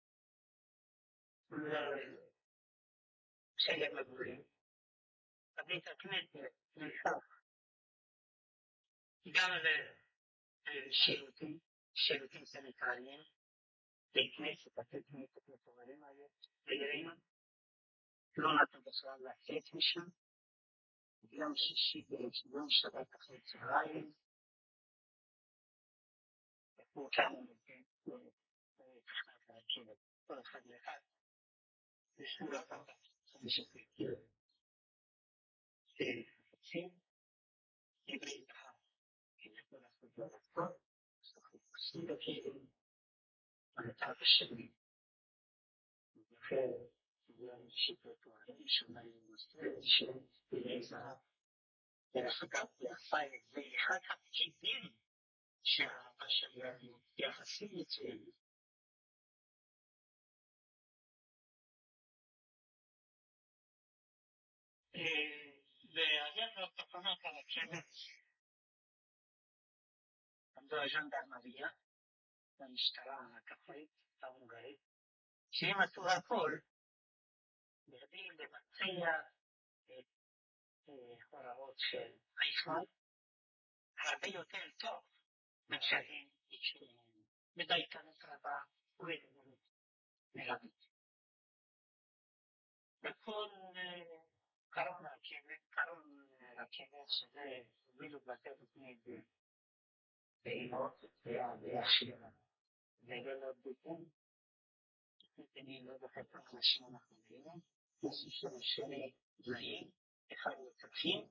לחלק 3.57 3.93
מגורים. 4.01 4.43
בית 5.67 5.89
הכנסת 5.89 6.53
נהפך 6.77 7.41
גם 9.27 9.51
לשירותים, 10.67 11.59
שירותים 11.95 12.45
סניטריים, 12.45 13.21
בית 14.13 14.35
כנסת, 14.37 14.79
בתי 14.79 14.97
כנסת 15.03 15.49
מפוררים 15.49 16.05
היו, 16.05 16.27
צעירים, 16.65 17.11
לא 18.37 18.49
נתנו 18.63 18.81
בכלל 18.83 19.19
לצאת 19.21 19.75
משם. 19.75 20.07
יום 21.31 21.57
שישי 21.57 22.05
ויום 22.09 22.67
שבת 22.71 23.17
אחרי 23.17 23.41
צהריים, 23.41 24.13
וכולנו 26.77 27.47
תחנת 29.07 29.51
הרכבת, 29.51 29.97
כל 30.27 30.41
אחד 30.41 30.61
לאחד, 30.67 30.99
ושמונה 32.19 32.59
חמישה 33.33 33.63
רכבת. 33.63 34.19
חפצים, 35.89 36.91
עברית 38.09 38.51
אחת, 38.51 38.75
כדי 39.37 39.53
לעשות 40.21 41.55
את 41.55 41.61
עושים 41.73 42.07
בכלים, 42.07 42.67
המצב 43.77 44.15
השני, 44.21 44.73
בגלל 47.35 47.69
שפרטוארים 47.69 48.69
שומעים 48.69 49.21
נושא 49.31 49.59
של 49.83 50.13
זהב, 50.81 51.17
דרך 52.15 52.43
אגב, 52.43 52.67
ועשה 52.81 53.27
את 53.27 53.51
זה 53.51 53.61
אחד 53.77 53.99
הפקידים 54.11 54.93
שהאבא 55.63 56.29
שלנו 56.29 56.99
יחסים 57.19 57.69
מצוינים. 57.73 58.45
לו 66.57 66.67
תחנות 66.77 67.19
הרכבת, 67.25 67.91
עמדו 70.57 70.77
הז'נדרמריה, 70.77 71.69
המשטרה 72.61 73.27
הכפרית, 73.37 73.91
ההונגרית, 74.23 74.79
שהם 75.51 75.81
עשו 75.81 76.09
הכל 76.09 76.53
לבצע 78.15 79.21
את 79.87 80.89
הוראות 81.31 81.75
של 81.79 82.13
אייכמן 82.43 82.85
הרבה 83.99 84.27
יותר 84.27 84.71
טוב 84.79 85.03
מאשר 85.69 85.97
בדייקנות 87.57 88.25
רבה 88.25 88.59
ובדמות 88.99 89.59
מרבית. 90.35 90.85
וכל 93.03 93.49
קרון 94.71 95.07
רכבת, 95.07 95.61
קרון 95.71 96.27
רכבת 96.57 97.09
שזה 97.09 97.63
הובילו 97.87 98.21
בתי 98.21 98.49
לפני 98.63 98.97
זה 99.05 99.17
באימות 100.45 101.05
והשלמה 101.25 102.29
וללא 103.03 103.53
דיפון 103.63 104.05
אני 105.57 105.85
לא 105.85 105.99
זוכר 105.99 106.21
כמה 106.33 106.43
אנשים 106.55 106.87
אנחנו 106.87 107.17
היינו, 107.29 107.61
יש 108.09 108.41
שם 108.41 108.61
שני 108.61 109.13
זרים, 109.39 109.91
אחד 110.33 110.51
לצרכים 110.67 111.29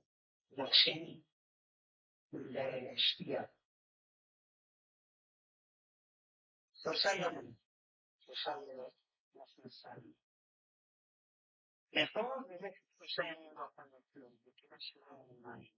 והשני 0.52 1.22
לשתייה. 2.94 3.44
שלושה 6.74 7.10
ימים, 7.22 7.54
שלושה 8.20 8.52
לילות, 8.68 8.94
אנחנו 9.36 9.64
נסענו. 9.66 10.14
לאכול 11.94 12.48
באמת 12.48 12.74
שלושה 12.98 13.24
ימים 13.24 13.58
לא 13.58 13.66
אכלנו 13.68 14.04
כלום, 14.14 14.36
מכיוון 14.46 14.80
שלא 14.80 15.06
היה 15.12 15.24
לנו 15.24 15.34
מים. 15.42 15.72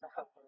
סך 0.00 0.18
הכל 0.18 0.40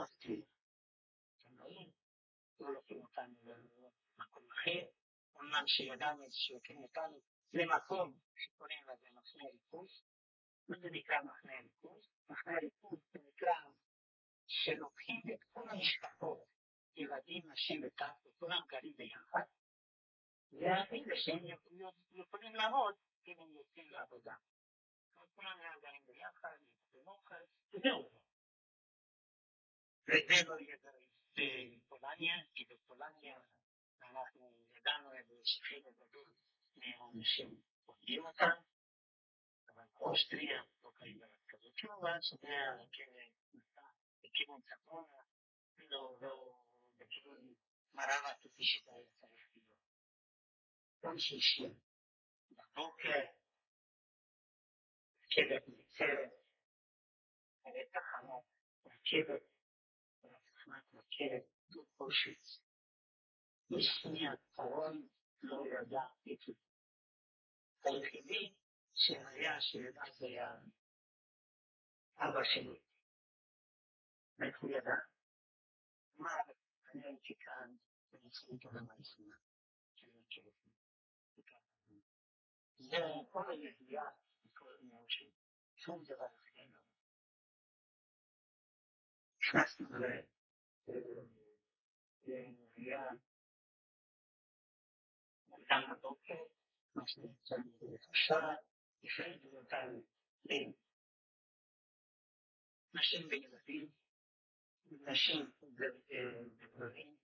אוסטריה. 0.00 0.44
אתם 1.36 1.62
רואים? 1.62 1.90
לא 2.60 2.72
לוקחים 2.72 3.02
אותנו 3.02 3.34
למקום 3.44 4.48
אחר, 4.52 4.86
אמנם 5.40 5.66
שידענו 5.66 6.24
שלוקחים 6.30 6.82
אותנו 6.82 7.20
למקום 7.52 8.18
שקוראים 8.36 8.78
לזה 8.88 9.06
מחנה 9.12 9.44
ריכוז, 9.52 10.02
וזה 10.68 10.88
נקרא 10.90 11.22
מחנה 11.22 11.52
ריכוז. 11.60 12.08
מחנה 12.30 12.58
ריכוז 12.62 12.98
זה 13.12 13.18
נקרא 13.28 13.54
שלוקחים 14.46 15.22
את 15.34 15.44
כל 15.52 15.68
המשפחות, 15.68 16.44
ילדים, 16.96 17.52
נשים 17.52 17.84
וטף, 17.86 18.12
וכולם 18.24 18.60
גרים 18.68 18.96
ביחד, 18.96 19.42
והאלה 20.52 21.16
שהם 21.16 21.46
יכולים 22.12 22.54
לעבוד 22.54 22.94
אם 23.26 23.40
הם 23.40 23.52
יוצאים 23.54 23.90
לעבודה. 23.90 24.34
כולם 25.34 25.58
גרים 25.82 26.02
ביחד, 26.06 26.56
Vedno 30.06 30.54
je, 30.58 30.78
da 30.78 30.90
je 31.42 31.80
Polanje, 31.88 32.34
ki 32.54 32.66
je 32.70 32.78
Polanje, 32.88 33.34
na 34.00 34.12
našem 34.12 34.42
nedavno 34.74 35.14
je 35.14 35.24
bilo 35.24 35.44
še 35.44 35.60
vedno 35.84 35.92
dobro, 35.98 36.24
ne 36.76 36.94
imamo 36.94 37.24
še 37.34 37.46
podjemata, 37.86 38.50
Avstrija, 40.02 40.58
tukaj 40.82 41.10
je 41.10 41.18
razkazočila, 41.22 41.96
več 42.04 42.30
ne, 42.42 42.56
nekaj, 42.78 43.26
nekaj 44.24 44.46
bom 44.48 44.64
zakona, 44.70 45.20
da 45.92 46.00
da 46.22 47.06
tudi 47.14 47.54
narava 47.98 48.32
tudi 48.42 48.66
še 48.70 48.80
da 48.88 48.98
je 48.98 49.06
celestijo. 49.20 49.78
Tam 51.04 51.20
še 51.26 51.38
še, 51.50 51.68
da 52.58 52.66
boke, 52.80 53.20
kjer 55.30 55.54
je 55.54 55.60
tudi 55.68 55.86
celo, 56.00 56.26
da 57.62 57.76
je 57.78 57.86
tahano, 57.94 58.42
kjer 59.06 59.34
je 59.36 59.40
את 60.78 60.94
מכירת 60.94 61.42
אושוויץ. 62.00 62.60
לפני 63.70 64.28
האחרון 64.28 65.08
לא 65.42 65.64
ידע 65.66 66.02
את 66.32 66.38
זה. 66.46 66.52
היחידי 67.84 68.54
שהיה 68.94 69.60
שידע 69.60 70.02
זה 70.18 70.26
היה 70.26 70.54
אבא 72.16 72.44
שלי. 72.54 72.80
איך 74.46 74.60
הוא 74.62 74.70
ידע? 74.70 74.94
מה, 76.16 76.30
אני 76.94 77.06
הייתי 77.06 77.34
כאן, 77.38 77.76
ואני 78.12 78.30
צריך 78.30 78.48
לדבר 78.50 78.82
מהראשונה. 78.82 79.36
זה 82.78 82.96
כל 83.30 83.50
הידיעה, 83.50 84.10
כל 84.54 84.74
העניין 84.74 85.04
שלי. 85.08 85.32
שום 85.76 86.04
דבר 86.04 86.26
אחר 86.26 86.62
לא. 86.70 86.78
נכנסנו 89.40 90.04
היה 90.04 90.22
נשים 102.94 103.28
וילדים, 103.30 103.90
נשים 104.90 105.50
וגברים, 105.62 107.16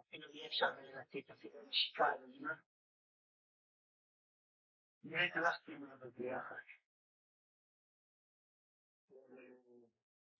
אפילו 0.00 0.32
אי 0.32 0.46
אפשר 0.46 0.66
לתת 1.00 1.30
אפילו 1.30 1.62
נשיקה 1.62 2.04
על 2.04 2.24
אימא. 2.24 2.54
והלכתי 5.04 5.72
עם 5.72 5.84
ביחד. 6.16 6.56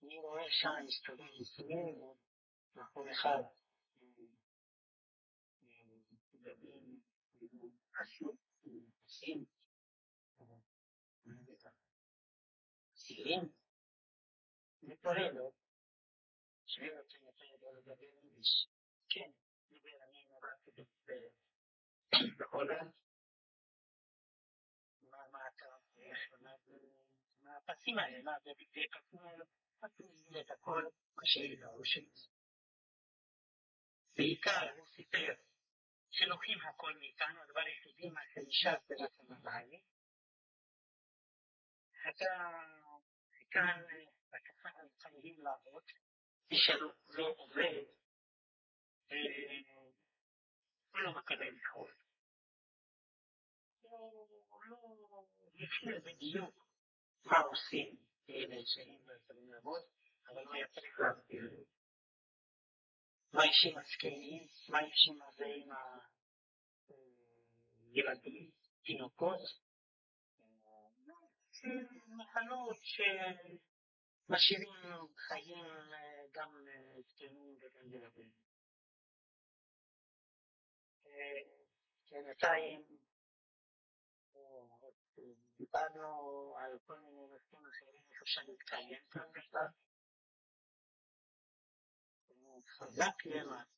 אני 0.02 0.18
רואה 0.18 0.42
שם 0.50 0.68
מסתובב 0.86 1.40
מסתובב, 1.40 2.16
וכל 2.76 3.10
אחד 3.12 3.42
עושים, 9.04 9.44
צעירים, 12.92 13.40
אני 14.82 14.96
קורא 14.96 15.14
לו, 15.14 15.52
שואל 16.66 16.98
אותי 16.98 17.18
מתי 17.18 17.44
יבוא 17.44 17.72
לדבר 17.76 18.02
יידיש. 18.02 18.68
כן, 19.08 19.30
דיבר 19.68 19.90
אני 20.02 20.24
נולדתי 20.24 20.84
בהולנד. 22.38 22.92
מה 25.02 25.48
אתה, 25.48 25.66
איך, 25.96 26.18
מה 27.42 27.56
הפסים 27.56 27.98
האלה, 27.98 28.22
מה 28.22 28.32
זה 28.44 28.50
בדיוק, 28.58 28.96
את 30.40 30.50
הכל, 30.50 30.84
מה 31.16 31.26
שיש 31.26 31.58
בראש 31.60 31.98
בעיקר 34.16 34.70
הוא 34.76 34.86
סיפר 34.86 35.34
שלוקחים 36.10 36.58
הכל 36.60 36.96
מאיתנו, 36.98 37.42
הדבר 37.42 37.60
היחידי 37.60 38.10
מה 38.10 38.20
שנשאר 38.34 38.74
זה 38.86 38.94
רק 39.04 39.10
המבעלי. 39.18 39.82
אתה 42.08 42.24
כאן 43.50 43.82
בתקופה 44.32 44.68
חייבים 45.02 45.44
לעבוד, 45.44 45.82
מי 46.50 46.56
שלא 46.56 47.34
עובד, 47.36 47.84
הוא 50.90 51.00
לא 51.00 51.12
מקבל 51.18 51.56
לחול. 51.56 51.94
הוא 53.80 54.64
לא 54.64 54.76
הכיר 55.54 56.00
בדיוק 56.04 56.66
מה 57.24 57.38
עושים 57.38 57.96
אלה 58.28 58.56
שהם 58.66 59.16
יכולים 59.16 59.52
לעבוד, 59.52 59.82
אבל 60.28 60.44
הוא 60.46 60.54
היה 60.54 60.68
צריך 60.68 61.00
להסביר 61.00 61.42
מה 63.36 63.46
יש 63.46 63.66
עם 63.70 63.78
הזקנים, 63.78 64.46
מה 64.68 64.78
יש 64.82 65.08
עם 65.08 65.22
הזה 65.22 65.44
עם 65.46 65.70
הילדים, 67.92 68.50
תינוקות, 68.84 69.40
מחלות 72.06 72.76
שמשאירים 74.26 74.74
חיים 75.16 75.64
גם 76.32 76.66
זקנים 77.08 77.58
וגם 77.60 77.92
ילדים. 77.92 78.30
בינתיים 82.10 82.82
דיברנו 85.58 86.54
על 86.58 86.78
כל 86.86 86.98
מיני 87.00 87.26
נושאים 87.26 87.66
אחרים, 87.66 88.02
איפה 88.12 88.24
שאני 88.26 88.52
מתקיים 88.52 89.02
כאן 89.10 89.28
בכלל. 89.34 89.66
חזק 92.66 93.26
למעט, 93.26 93.68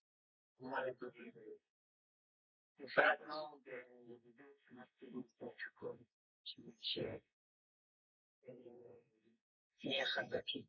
נפרדנו 2.78 3.60
בידידות 3.64 4.70
מתאימות 4.70 5.26
שכל, 5.58 5.96
שנהיה 9.70 10.06
חזקים. 10.06 10.62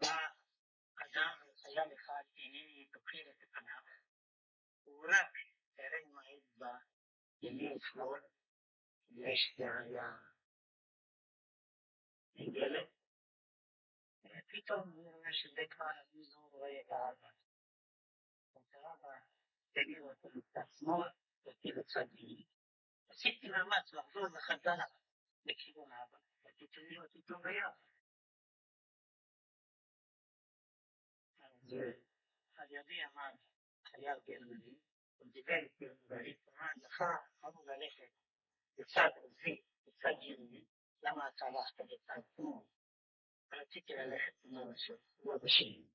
בא 0.00 0.16
אדם 0.96 1.38
חייל 1.62 1.92
אחד, 1.94 2.22
הנני 2.36 2.86
תוקר 2.92 3.30
את 3.30 3.44
פניו, 3.50 3.82
הוא 4.84 5.06
רק 5.08 5.32
הרים 5.78 6.18
האצבע 6.18 6.78
ימין 7.42 7.78
שמאל, 7.80 8.20
יש 14.54 14.64
בעיה 14.64 14.82
נגלת, 14.82 14.88
פתאום 14.88 14.90
הוא 14.90 15.12
רואה 15.12 15.32
שזה 15.32 15.62
כבר 15.70 15.90
אני 15.90 16.22
לא 16.34 16.40
רואה 16.40 16.80
את 16.80 16.90
האבא. 16.90 17.28
אז 18.56 18.74
האבא 18.74 19.08
העביר 19.76 20.02
אותו 20.02 20.28
מצד 20.34 20.70
שמאל, 20.70 21.08
אותי 21.46 21.68
לצד 21.72 22.06
ימין. 22.12 22.46
עשיתי 23.08 23.48
מאמץ 23.48 23.92
לחזור 23.92 24.28
בחזרה 24.28 24.84
לכיוון 25.44 25.92
האבא, 25.92 26.18
רציתי 26.44 26.80
להיות 26.80 27.14
איתו 27.14 27.38
ביחד. 27.38 27.76
אז 31.40 31.74
על 32.56 32.66
ידי 32.70 33.02
עמד 33.02 33.36
חייל 33.84 34.18
רציתי 43.52 43.92
ללכת 43.92 44.32
לאבא 44.44 45.48
שלי. 45.48 45.86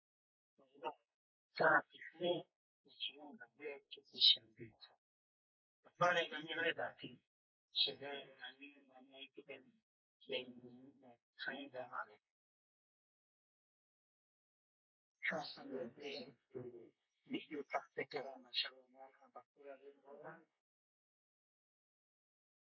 קצת 1.53 1.85
לפני, 1.93 2.43
לשיעור 2.85 3.35
הרבה 3.41 3.65
כפי 3.91 4.17
בכל 5.85 6.05
רגע 6.05 6.37
אני 6.37 6.55
לא 6.55 6.61
ידעתי 6.69 7.17
שזה 7.73 8.11
אני 8.49 9.17
הייתי 9.17 9.41
בין 9.41 9.63
חיים 11.37 11.69
והמוות. 11.71 12.19
ככה 15.29 15.61
בדיוק 17.25 17.67
כך 17.71 17.89
זה 17.93 18.01
קרה 18.09 18.37
מה 18.37 18.49
שאומר 18.51 19.09
הבחור 19.21 19.71
הזה 19.71 19.89
בעולם. 20.01 20.43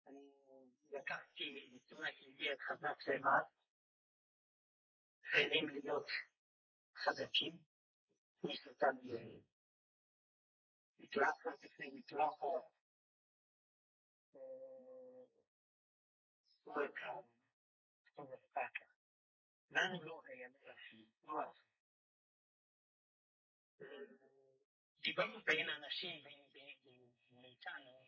אני 0.07 0.31
לקחתי 0.91 1.69
לתשומת 1.73 2.19
ליבי 2.19 2.53
את 2.53 2.59
חזק 2.59 3.07
לבד 3.07 3.60
חייבים 5.31 5.69
להיות 5.69 6.07
חזקים, 6.97 7.57
להכניס 8.43 8.67
אותם 8.67 8.95
למקלחת 10.99 11.63
לפני 11.63 11.89
מקלחת, 11.91 12.63
לנו 19.71 20.03
לא 20.03 20.21
היה 20.25 20.49
נוח. 21.23 21.61
דיברנו 25.03 25.43
בין 25.43 25.69
אנשים, 25.69 26.23
מאיתנו, 27.31 28.03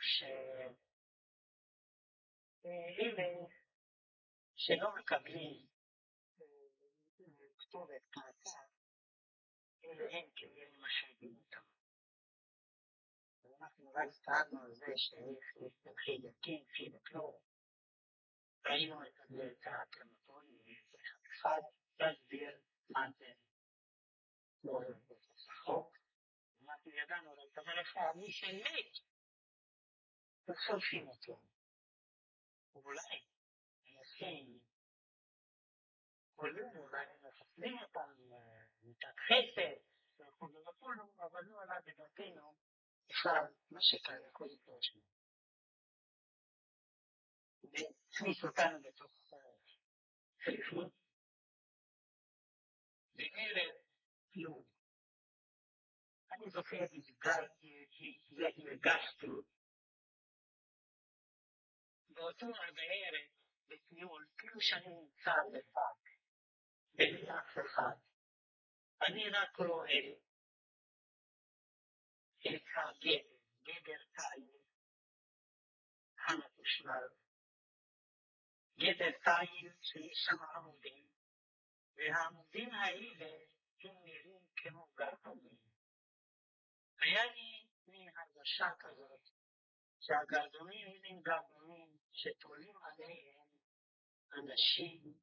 שאלה 0.00 0.72
שלא 4.56 4.94
מקבלים 4.96 5.71
כתובת 7.72 8.02
כעצה, 8.12 8.58
אלא 9.84 10.04
הם 10.10 10.30
כאילו 10.36 10.80
משאירים 10.80 11.36
אותם. 11.44 11.66
ואנחנו 13.42 13.92
רק 13.92 14.08
טענו 14.24 14.62
על 14.62 14.74
זה 14.74 14.86
שצריך 14.96 15.56
להתחיל 15.86 16.26
להקים 16.26 16.64
חילק 16.76 17.12
לא. 17.12 17.38
ראינו 18.66 19.02
את 19.02 19.66
הקרמטורים 19.66 20.58
אחד 21.30 21.60
להסביר 22.00 22.60
מה 22.90 23.10
זה 23.18 23.32
לא 24.64 24.80
החוק. 25.48 25.96
אנחנו 26.64 26.90
ידענו 26.90 27.32
רק 27.32 27.52
דבר 27.52 27.80
אחד, 27.82 28.12
מי 28.16 28.32
שמת, 28.32 28.98
שורפים 30.66 31.08
אותו. 31.08 31.40
אולי, 32.74 33.24
אנשים, 33.98 34.60
כולל 36.36 36.78
אולי 36.78 37.06
מחסנים 37.62 37.78
אותם, 37.78 38.34
מיטת 38.82 39.18
חסד, 39.18 39.82
וכולו 40.18 40.64
וכולו, 40.68 41.04
אבל 41.18 41.44
לא 41.44 41.62
עלה 41.62 41.80
בדעתנו 41.80 42.54
בכלל 43.08 43.44
מה 43.70 43.80
שקרה 43.80 44.30
כל 44.32 44.48
פרשנו. 44.64 45.02
והכניס 47.62 48.44
אותנו 48.44 48.82
בתוך 48.82 49.12
צפיפות, 50.38 50.92
וערב 53.14 53.74
יום. 54.34 54.64
אני 56.32 56.50
זוכר, 56.50 56.76
הרגשתי 58.66 59.26
באותו 62.08 62.46
בערב 62.46 63.28
בטיול, 63.68 64.26
כאילו 64.38 64.60
שאני 64.60 64.94
נמצא 64.94 65.32
לבד, 65.52 66.01
בלי 66.94 67.30
אף 67.30 67.58
אחד. 67.66 67.96
אני 69.02 69.28
רק 69.28 69.56
רואה 69.56 69.98
את 72.40 72.62
הגדר, 72.76 73.28
גדר 73.62 74.02
תיל, 74.14 74.58
המתושמר. 76.18 77.06
גדר 78.78 79.10
תיל 79.10 79.72
שיש 79.82 80.18
שם 80.26 80.42
עמודים, 80.56 81.08
והעמודים 81.96 82.74
האלה 82.74 83.36
הם 83.80 83.96
נראים 84.04 84.46
כמו 84.56 84.86
גרדומים. 84.94 85.58
היה 86.98 87.24
לי 87.24 87.66
מין 87.86 88.08
הרגשה 88.16 88.68
כזאת 88.78 89.30
שהגרדומים 90.00 91.02
הם 91.04 91.22
גרדומים 91.22 91.98
שתולים 92.12 92.76
עליהם 92.82 93.42
אנשים, 94.32 95.14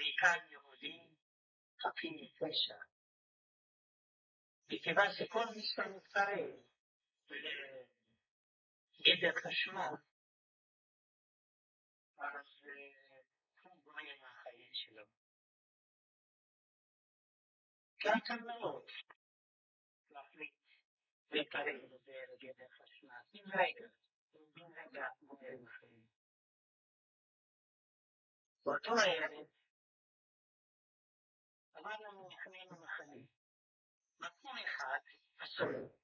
בעיקר 0.00 0.50
יהודים, 0.50 1.14
חפים 1.80 2.16
מפשע. 2.22 2.78
מכיוון 4.68 5.06
שכל 5.18 5.44
מי 5.56 5.62
שמתקרב 5.62 6.50
לגדר 8.98 9.40
חשמל, 9.40 9.94
אז 12.18 12.66
הוא 13.62 13.84
גומר 13.84 14.02
מהחיים 14.20 14.70
שלו. 14.72 15.04
קל 17.98 18.44
מאוד 18.46 18.86
להחליט 20.10 20.54
להתקרב 21.30 21.80
לגדר 22.32 22.68
חשמל, 22.70 23.22
בן 23.32 23.58
רגע, 23.58 23.88
בן 24.32 24.62
רגע 24.62 25.08
גומר 25.20 25.50
מהחיים. 25.64 26.06
באותו 28.64 28.90
הערב 28.90 29.59
עברנו 31.90 32.24
ממחנה 32.24 32.64
למחנה. 32.70 33.22
מקום 34.20 34.56
אחד 34.58 34.98
אסור. 35.38 35.96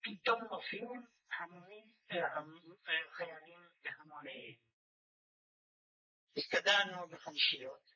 פתאום 0.00 0.40
מופיעים 0.50 1.06
חיילים 3.10 3.68
בהמוניהם. 3.82 4.54
הסתדרנו 6.36 7.08
בחמישיות, 7.08 7.90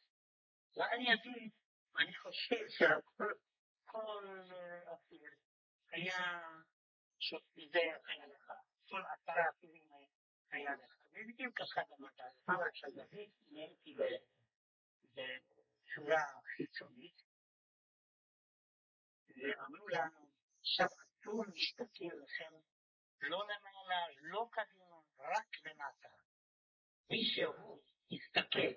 ואני 0.76 1.14
אגיד, 1.14 1.52
אני 1.98 2.14
חושב 2.14 2.68
שכל 2.68 3.32
אסיר 4.94 5.30
היה 5.90 6.40
שזה 7.18 7.80
היה 8.06 8.26
לך, 8.26 8.52
כל 8.88 9.02
עשרה 9.12 9.42
אסירים 9.50 9.88
היה 10.50 10.74
לך. 10.74 10.94
ובדיוק 11.12 11.58
ככה 11.58 11.80
גם 11.80 12.06
אתה, 12.06 12.24
רק 12.48 12.74
שגבית, 12.74 13.32
נהייתי 13.48 13.94
בצורה 15.18 16.22
חיצונית, 16.56 17.22
ואמרו 19.28 19.86
עכשיו 20.60 20.86
אסור 20.86 21.44
להסתכל 21.54 22.16
לכם 22.22 22.52
לא 23.20 23.44
למעלה, 23.44 24.06
לא 24.20 24.48
קדימה, 24.52 24.96
רק 25.18 25.66
למטה. 25.66 26.08
מי 27.10 27.24
שהוא 27.24 27.82
יסתכל 28.10 28.72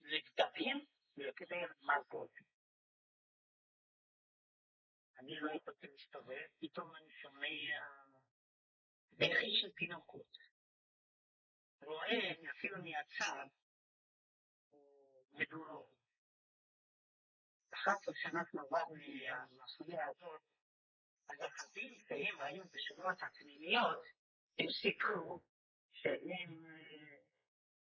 לכתבים 0.00 0.86
ויקבל 1.16 1.72
מלכות. 1.80 2.30
אני 5.18 5.40
לא 5.40 5.50
הייתי 5.50 5.86
מסתובב, 5.94 6.46
פתאום 6.60 6.96
אני 6.96 7.12
שומע 7.22 7.46
בכי 9.12 9.50
של 9.60 9.72
תינוקות. 9.72 10.38
רואה 11.82 12.32
אפילו 12.50 12.76
מהצד 12.82 13.46
מדורות. 15.32 15.92
אחר 17.74 17.94
כך 18.02 18.12
שאנחנו 18.16 18.60
עברנו 18.60 18.94
מהמחנה 18.94 20.06
הזאת, 20.06 20.42
החזים 21.40 21.94
שהם 22.08 22.40
היו 22.40 22.64
בשבועות 22.72 23.22
הפנימיות, 23.22 24.04
הם 24.58 24.66
סיפרו 24.70 25.40
שהם 25.92 26.64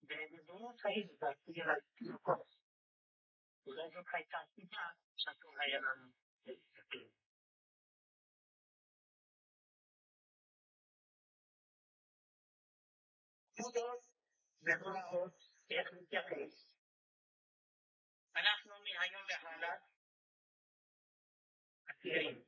במדורות 0.03 0.85
האלה 0.85 1.13
בעצמי 1.21 1.59
לתינוקות. 1.59 2.57
אולי 3.67 3.91
זאת 3.91 4.07
הייתה 4.13 4.39
סיבה 4.55 4.89
שאסור 5.17 5.53
היה 5.61 5.81
לנו 5.81 6.11
להסתכל. 6.47 6.99
פקודות 13.55 14.05
והוראות 14.63 15.35
איך 15.71 15.93
להתייחס. 15.93 16.70
אנחנו 19.01 19.19
מהיום 19.19 19.45
והלאה 19.45 19.77
אסירים. 21.91 22.45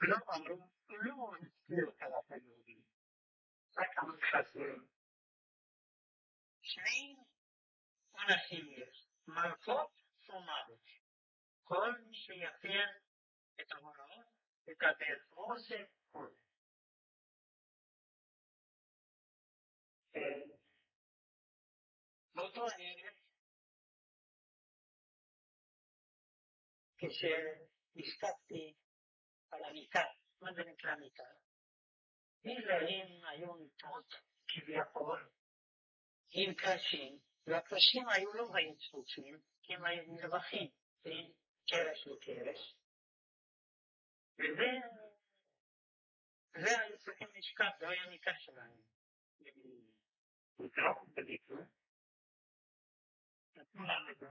לא 0.00 0.16
אמרו, 0.34 0.70
לא 0.88 1.38
נסתיר 1.40 1.88
את 1.88 2.30
היהודים, 2.30 2.82
רק 3.78 3.98
אמרו 3.98 4.16
חסרים. 4.32 4.86
שני 6.62 7.16
עונשים 8.10 8.72
יש, 8.72 9.08
מלכות 9.26 9.90
ומוות. 10.28 10.86
כל 11.64 11.92
מי 12.00 12.14
שיפר 12.14 13.06
הערב, 27.06 27.58
כשנשקפתי 27.94 28.74
על 29.50 29.64
המיטה, 29.64 30.04
מה 30.40 30.52
זה 30.54 30.62
נקרא 30.64 30.94
מיטה? 30.94 31.24
להם 32.44 33.24
היו 33.24 33.54
מיטות 33.54 34.14
כביכול 34.48 35.30
עם 36.30 36.54
קרשים, 36.54 37.18
והקרשים 37.46 38.08
היו 38.08 38.32
לא 38.32 38.48
היו 38.54 38.76
צפוצים, 38.78 39.40
כי 39.62 39.74
הם 39.74 39.84
היו 39.84 40.12
מרווחים 40.12 40.70
בין 41.04 41.32
קרש 41.68 42.06
לקרש. 42.06 42.74
וזה, 44.38 44.70
זה 46.58 46.80
היו 46.80 46.98
צריכים 46.98 47.28
לשכב, 47.34 47.70
זה 47.80 47.88
היה 47.88 48.06
מיטה 48.10 48.30
שלנו. 48.38 48.82
נתנו 53.56 53.84
לנו 53.84 54.10
את 54.10 54.22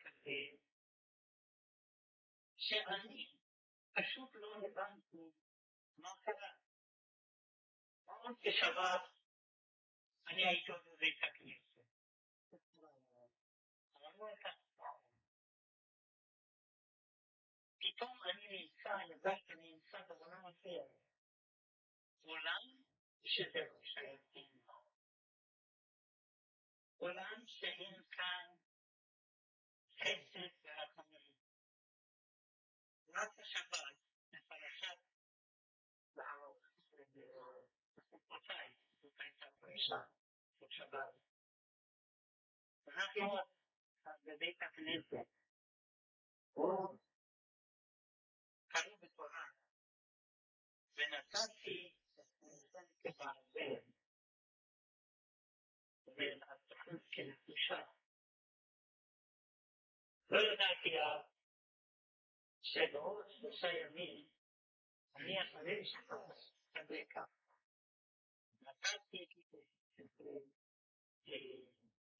כזה, 0.00 0.30
שאני 2.56 3.34
פשוט 3.92 4.30
לא 4.34 4.56
הבנתי 4.56 5.30
מה 5.98 6.08
קרה. 6.22 6.52
עוד 8.04 8.36
בשבת 8.46 9.00
אני 10.28 10.46
הייתי 10.46 10.72
עוד 10.72 10.80
בבית 10.86 11.16
הכנסת. 11.22 11.71
פתאום 17.78 18.18
אני 18.22 18.62
נמצא, 18.62 18.88
הרגשתי 18.88 19.52
אני 19.52 19.72
נמצא 19.72 19.98
בעולם 20.08 20.46
אחר. 20.46 20.86
עולם 22.22 22.82
שזה 23.24 23.58
לא 23.58 23.80
שייכים 23.82 24.50
לו. 24.66 24.74
עולם 26.98 27.44
שאין 27.46 28.02
כאן 28.10 28.46
חסד 30.00 30.54
ורחמים. 30.64 31.32
רק 33.14 33.40
השבת, 33.40 33.96
בפרשת 34.32 34.98
בערות, 36.14 36.62
הייתה 39.18 39.46
פרישה 39.60 40.02
של 40.60 40.66
שבת. 40.70 41.14
אנחנו 42.88 43.61
בבית 44.24 44.62
הכנסת, 44.62 45.26
הוא 46.52 46.98
קראו 48.68 48.96
בתורה, 49.02 49.46
ונתתי 50.96 51.94
את 52.16 53.06
הבעל 53.06 53.36
והתוכנית 56.06 57.02
כנפושה. 57.10 57.82
לא 60.30 60.38
ידעתי 60.38 60.90
אז 61.00 61.24
שבעוד 62.62 63.26
שלושה 63.30 63.66
ימים 63.66 64.26
אני 65.16 65.34
אחרי 65.42 65.84
שפרס 65.84 66.52
הדקה. 66.76 67.24
נתתי 68.60 69.26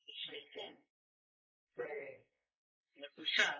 שליחים 0.07 0.92
ונפושה, 1.77 3.53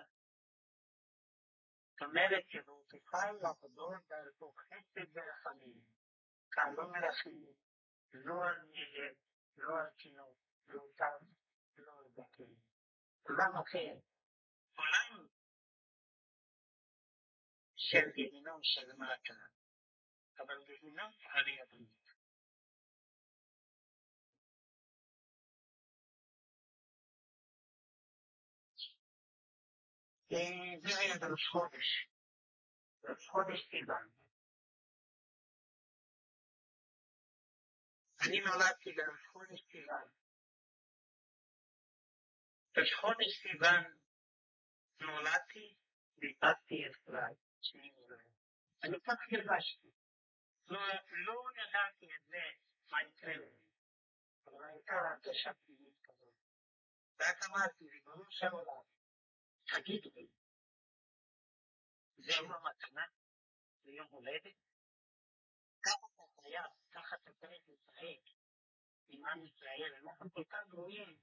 זאת 1.91 2.01
אומרת 2.01 2.43
שהוא 2.49 2.83
תוכל 2.89 3.31
לחזור 3.41 3.93
דרכו 4.07 4.51
חסד 4.51 5.07
ורחמים, 5.13 5.81
כאן 6.51 6.73
לא 6.77 6.91
מרחמים, 6.91 7.53
לא 8.13 8.45
על 8.45 8.61
נגד, 8.61 9.15
לא 9.57 9.79
על 9.79 9.89
תינוק, 9.97 10.37
לא 10.67 10.83
טב, 10.97 11.25
לא 11.77 11.99
על 11.99 12.05
זקן, 12.09 12.53
עולם 13.23 13.51
אחר, 13.61 13.93
עולם 14.75 15.27
של 17.75 18.11
גיהינום 18.15 18.59
של 18.63 18.93
מטה, 18.93 19.39
אבל 20.39 20.63
גיהינום 20.65 21.11
הרי 21.23 21.61
הברית. 21.61 22.02
זה 30.81 30.99
היה 30.99 31.17
בראש 31.19 31.47
חודש, 31.47 32.07
בראש 33.03 33.29
חודש 33.29 33.69
סיוון. 33.69 34.09
אני 38.27 38.39
נולדתי 38.39 38.91
בראש 38.91 39.27
חודש 39.31 39.61
סיוון. 39.71 40.07
בראש 42.75 42.93
חודש 42.93 43.41
סיוון 43.41 43.83
נולדתי, 44.99 45.75
ביטחתי 46.17 46.75
את 46.87 46.95
פריי. 47.05 47.35
אני 48.83 48.99
קצת 48.99 49.17
הרגשתי. 49.31 49.91
לא 50.67 51.43
ידעתי 51.55 52.05
את 52.15 52.27
זה, 52.27 52.43
מה 52.89 53.03
יקרה 53.03 53.37
לי. 53.37 53.55
אבל 54.47 54.63
הייתה 54.63 54.93
הרגשה 54.93 55.53
פנימית 55.53 55.95
כזאת. 56.03 56.33
ואז 57.19 57.35
אמרתי, 57.49 57.89
ריבונו 57.89 58.23
של 58.29 58.47
עולם, 58.47 58.92
תגיד 59.65 60.05
לי, 60.15 60.27
זה 62.17 62.31
יום 62.33 62.51
המתנה? 62.51 63.05
זה 63.83 63.91
יום 63.91 64.07
הולדת? 64.11 64.55
ככה 65.81 66.05
אתה 66.15 66.23
חייב, 66.41 66.65
ככה 66.91 67.15
אתה 67.15 67.31
צריך 67.33 67.63
לשחק 67.67 68.33
עם 69.09 69.25
עם 69.25 69.45
ישראל, 69.45 69.93
אנחנו 70.03 70.33
כל 70.33 70.43
כך 70.49 70.67
גרועים, 70.67 71.17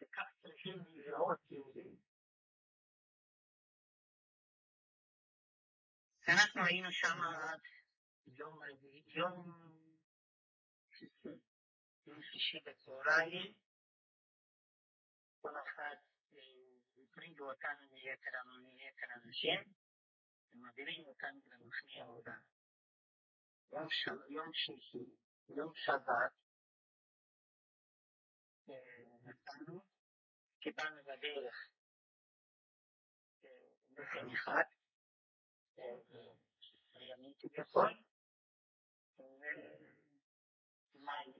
וכך 0.00 0.26
צריכים 0.42 0.84
לראות 0.88 1.38
יהודים. 1.50 1.96
אנחנו 6.28 6.64
היינו 6.64 6.92
שם 6.92 7.20
עד 7.22 7.60
יום 8.26 8.58
רביעי, 8.62 9.02
יום 12.06 12.22
שישי 12.22 12.58
בצהריים, 12.66 13.52
כל 15.40 15.52
אחד 15.62 15.96
הפרידו 17.16 17.50
אותנו 17.50 17.86
מיתר 18.74 19.06
אנשים, 19.24 19.60
ומעבירים 20.52 21.06
אותנו 21.06 21.40
למחנה 21.46 22.02
עבודה. 22.02 22.36
יום 24.28 24.52
שישי, 24.52 25.04
יום 25.48 25.72
שבת, 25.74 26.32
נתנו, 29.22 29.80
קיבלנו 30.60 31.02
בדרך 31.02 31.68
לחם 33.90 34.30
אחד, 34.34 34.64
ימים 37.00 37.34
כביכול, 37.38 37.90
ומים, 40.94 41.32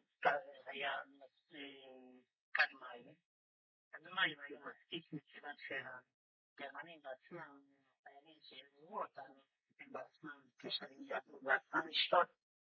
היה 0.66 0.92
כד 2.54 2.72
מים, 2.80 3.25
אז 3.96 4.06
המים 4.06 4.40
היו 4.40 4.58
מספיק 4.60 5.12
מכיוון 5.12 5.54
שהגרמנים 5.58 7.02
בעצמם, 7.02 7.74
החיילים 8.00 8.38
שהעברו 8.42 9.02
אותנו, 9.02 9.42
הם 9.80 9.92
בעצמם, 9.92 10.42
כשהם 10.58 11.02
ידעו 11.02 11.40
בעצמם 11.40 11.88
לשתות, 11.88 12.28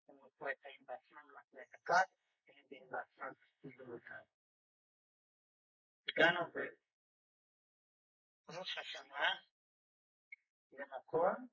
הם 0.08 0.16
לקחו 0.26 0.50
את 0.50 0.56
הם 0.64 0.86
בעצמם 0.86 1.28
את 1.62 1.74
הכד, 1.74 2.04
והם 2.70 2.90
בעצמם 2.90 3.32
קיבלו 3.60 3.94
אותנו. 3.94 4.24
הגענו 6.08 6.52
בראש 8.46 8.78
השנה 8.78 9.34
למקום 10.72 11.48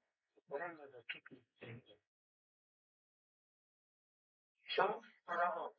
קוראים 0.48 0.78
לזה 0.78 0.98
קיפי. 1.08 1.82
שוב 4.66 5.04
הוראות. 5.26 5.76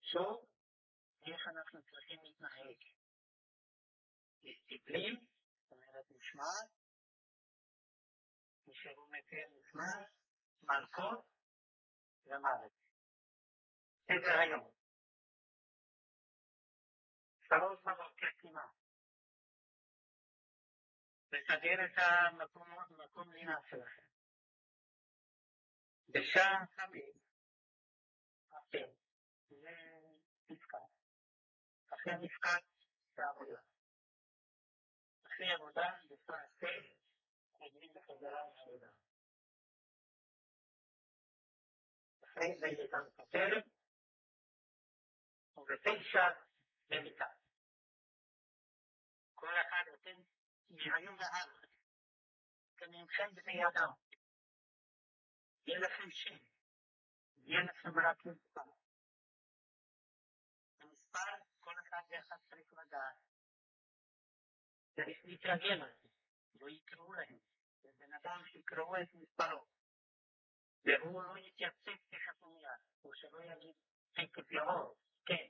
שוב 0.00 0.51
איך 1.26 1.48
אנחנו 1.48 1.82
צריכים 1.82 2.22
להתנהג. 2.22 2.76
דיסציפלין, 4.42 5.26
זאת 5.62 5.72
אומרת 5.72 6.04
משמעת, 6.10 6.70
נשארו 8.66 9.06
מפר 9.06 9.46
משמעת, 9.58 10.10
מלכות 10.62 11.26
ומוות. 12.26 12.72
סדר 14.06 14.38
היום. 14.40 14.70
שלוש 17.48 17.78
מלכות 17.84 18.12
כמעט. 18.38 18.70
לסדר 21.32 21.84
את 21.84 21.98
המקום 21.98 23.32
לינה 23.32 23.56
שלכם. 23.70 24.02
בשעה 26.08 26.66
חמש, 26.76 27.16
אחר, 28.50 28.92
זה 29.48 29.70
מפקד. 30.50 30.91
אחרי 32.02 32.14
מפקד 32.26 32.60
זה 33.14 33.22
עבודה. 33.26 33.60
אחרי 35.26 35.52
עבודה, 35.52 35.82
בשעה 36.10 36.46
שש, 36.60 36.96
חוזרים 37.52 37.94
בחזרה 37.94 38.30
לעבודה. 38.30 38.90
אחרי 42.24 42.58
זה 42.58 42.66
לנו 42.92 43.10
כותרת, 43.16 43.64
ובתשע 45.56 46.28
במיטה. 46.88 47.26
כל 49.34 49.54
אחד 49.60 49.84
נותן 49.90 50.22
מהיום 50.70 51.16
והלאה. 51.18 51.68
גם 52.76 52.92
אינכם 52.94 53.34
בני 53.34 53.60
אדם. 53.66 53.92
יהיה 55.66 55.78
לכם 55.78 56.10
שם. 56.10 56.36
יהיה 57.36 57.60
לכם 57.62 57.88
רק 58.08 58.26
מספר. 58.26 58.70
המספר, 60.80 61.52
ואחד 62.12 62.36
צריך 62.50 62.72
לדעת. 62.72 63.16
צריך 64.96 65.24
להתרגל 65.24 65.74
לזה. 65.74 66.08
לא 66.54 66.68
יקראו 66.68 67.12
להם. 67.12 67.38
זה 67.82 67.88
בן 67.98 68.12
אדם 68.12 68.42
שיקראו 68.46 68.96
את 68.96 69.14
מספרו. 69.14 69.66
והוא 70.84 71.22
לא 71.22 71.38
יתייצב 71.38 71.90
ומיד. 72.42 72.68
או 73.04 73.14
שלא 73.14 73.44
יגיד 73.44 73.74
תקף 74.12 74.52
ירוק. 74.52 74.98
כן. 75.26 75.46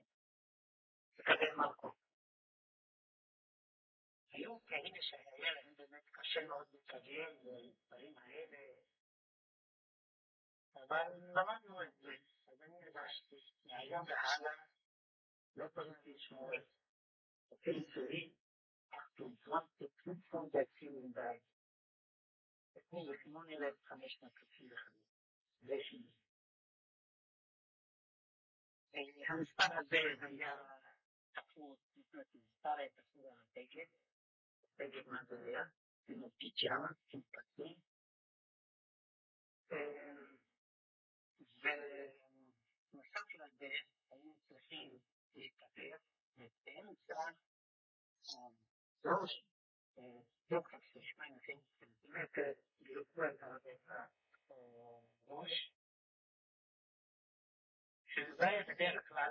תקבל 1.17 1.55
מלכות. 1.57 2.03
היו 4.33 4.65
כאלה 4.65 4.99
שהיה 5.01 5.53
להם 5.53 5.75
באמת 5.77 6.11
קשה 6.13 6.47
מאוד 6.47 6.67
להתרגל 6.73 7.37
לדברים 7.43 8.19
האלה, 8.19 8.59
אבל 10.77 11.13
למדנו 11.15 11.83
את 11.83 11.95
זה, 12.01 12.17
אז 12.47 12.63
אני 12.63 12.85
הרגשתי 12.85 13.37
מהיום 13.65 14.07
והלאה 14.07 14.65
לא 15.57 15.69
צריך 15.69 15.99
לשמור 16.07 16.51
את 17.53 17.67
היצורים, 17.67 18.33
אך. 18.91 19.21
תקנו 22.73 23.07
ושמונה 23.09 23.53
אלף 23.53 23.75
חמש 23.85 24.19
מאות 24.23 24.33
תקציב 24.35 24.73
וחמש. 24.73 25.03
זה 25.63 25.75
שני. 25.83 26.07
המספר 29.29 29.79
הזה 29.79 29.97
היה 30.23 30.57
תקפו, 31.33 31.77
מספר 32.35 32.69
היה 32.79 32.89
תקפו 32.91 33.29
על 33.29 33.37
התקן. 33.39 33.91
נגד 34.79 35.09
מדעיה, 35.09 35.65
עם 36.09 36.29
פיג'מה, 36.39 36.89
עם 37.13 37.21
פסים. 37.23 37.77
והיינו 44.11 44.35
צריכים 44.49 44.99
להתפתח, 45.35 46.03
ובאמצע 46.37 47.20
הראש, 49.05 49.45
דוקטור 50.51 50.80
של 50.80 51.01
שמונה 51.03 51.37
סנטימטר, 51.80 52.53
גירקו 52.83 53.20
את 53.24 53.43
הראש, 55.26 55.72
שזה 58.07 58.47
בדרך 58.68 59.09
כלל 59.09 59.30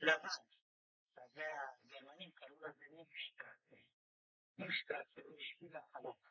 לבן, 0.00 0.28
הגרמנים 1.16 2.30
קראו 2.30 2.56
לזה 2.56 2.84
ניפשטרט, 2.90 3.80
ניפשטרט 4.58 5.06
זה 5.14 5.22
בשביל 5.36 5.76
החלק. 5.76 6.30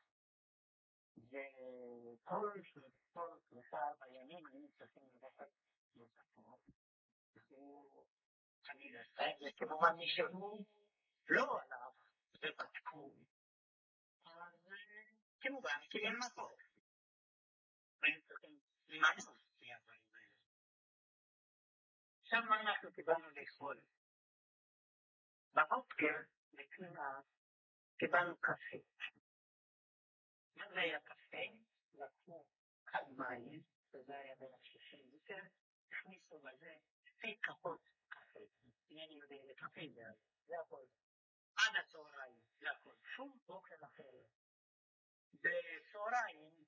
וכל 1.17 2.49
שלושה 2.63 3.77
בימים 3.99 4.45
היינו 4.47 4.67
צריכים 4.77 5.03
ללכת 5.13 5.49
לצפון, 5.95 6.59
אני 8.69 8.97
עשה 8.97 9.29
את 9.29 9.39
זה 9.39 9.49
כמובן 9.57 9.89
נשארו 9.97 10.65
לא 11.27 11.61
עליו 11.61 11.91
ובדקו, 12.33 13.11
אז 14.25 14.61
כמובן 15.41 15.79
מקום. 16.25 16.51
היינו 18.03 18.21
צריכים 18.27 18.59
למנות 18.87 19.43
מהדברים 19.61 20.13
האלה. 20.13 20.31
עכשיו 22.21 22.41
מה 22.49 22.61
אנחנו 22.61 22.91
קיבלנו 22.93 23.29
לאכול? 23.29 23.81
בבוקר 25.53 26.15
לקרינה 26.53 27.21
קיבלנו 27.97 28.37
קפה. 28.37 28.77
מה 30.55 30.69
זה 30.69 30.79
היה 30.79 30.99
קפה? 30.99 31.37
לקחו 31.93 32.45
כד 32.85 33.03
מים, 33.17 33.61
וזה 33.93 34.17
היה 34.17 34.35
בין 34.35 34.49
השלושים 34.61 35.09
ליטר, 35.11 35.43
הכניסו 35.87 36.39
בזה 36.39 36.77
שתי 37.19 37.39
כפות 37.41 37.81
קפה. 38.09 38.39
אינני 38.89 39.13
יודע 39.13 39.35
איזה 39.35 39.53
קפה 39.55 39.81
זה 39.93 40.03
זה 40.47 40.53
הכל. 40.65 40.83
עד 41.57 41.75
הצהריים 41.79 42.41
זה 42.59 42.71
הכל, 42.71 42.93
שום 43.15 43.39
אוכל 43.49 43.75
אחר. 43.85 44.03
בצהריים 45.33 46.65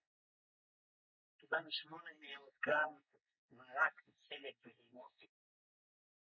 קיבלנו 1.37 1.71
שמונה 1.71 2.11
מאות 2.19 2.53
גרם 2.65 2.99
מרק 3.51 4.01
צלת 4.29 4.55
בהימות. 4.63 5.13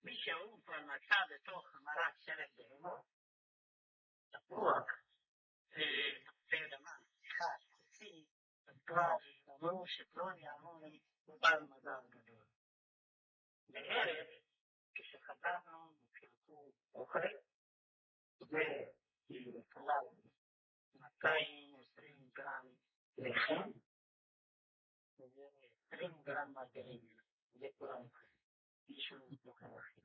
מי 0.04 0.16
שהוא 0.16 0.62
כבר 0.64 0.82
מצא 0.82 1.16
בתוך 1.30 1.76
המרק 1.76 2.18
צלת 2.26 2.50
בהימות, 2.58 3.06
תפוח, 4.30 4.86
תפוחי 6.26 6.66
אדמה, 6.66 6.98
אחד, 7.28 7.58
חצי, 7.72 8.26
כבר 8.86 9.16
אמרו 9.50 9.88
שפלוני 9.88 10.50
אמוני 10.50 11.00
הוא 11.26 11.42
בעל 11.42 11.64
מזל 11.64 12.08
גדול. 12.10 12.45
בערב, 13.70 14.28
כשחזרנו 14.96 15.94
מבחינתו 15.94 16.72
אוכל, 16.96 17.20
וכלל 18.42 20.06
220 20.94 22.30
גרם 22.34 22.68
לחם, 23.18 23.70
ו-20 25.20 26.24
גרם 26.24 26.54
מרגרינה, 26.54 27.22
זה 27.54 27.68
כולם 27.78 28.02
אישור 28.90 29.18
מתוכן 29.30 29.66
אחר. 29.66 30.02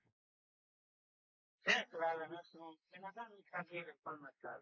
בדרך 1.63 1.91
כלל 1.91 2.23
אנחנו 2.23 2.73
בן 2.91 3.05
אדם 3.05 3.31
מתרגל 3.39 3.81
לכל 3.91 4.19
מצב. 4.19 4.61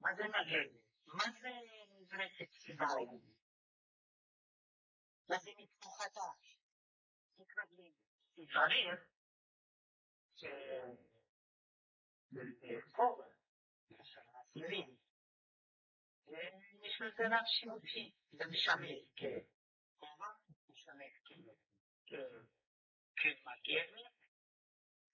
מה 0.00 0.14
זה 0.16 0.22
מגן? 0.24 0.78
מה 1.06 1.24
זה 1.40 1.48
מזרקת 1.90 2.52
סידרים? 2.52 3.20
מה 5.28 5.38
זה 5.38 5.50
מתפוחתה? 5.58 6.20
מתרגלים. 7.38 7.92
צריך 8.36 9.00
שבכובע, 12.30 13.24
עשירים, 14.34 14.96
יש 16.82 17.00
לזה 17.00 17.26
רב 17.26 17.46
שימושי, 17.46 18.12
זה 18.30 18.44
משמש 18.50 18.90
ככובע, 19.16 20.26
משמש 20.68 21.12
כמגן, 23.16 23.90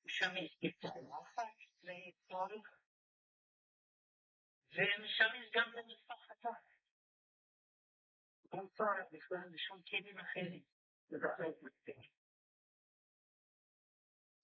משמש 0.05 0.59
לצורך, 1.83 2.79
ומשמש 4.73 5.51
גם 5.55 5.73
למשפחתה. 5.73 6.51
אין 8.53 8.69
צורך 8.69 9.13
בכלל 9.13 9.49
בשום 9.53 9.83
כלים 9.83 10.19
אחרים. 10.19 10.63
זה 11.13 11.19
בהחלט 11.19 11.63
מספיק. 11.63 11.97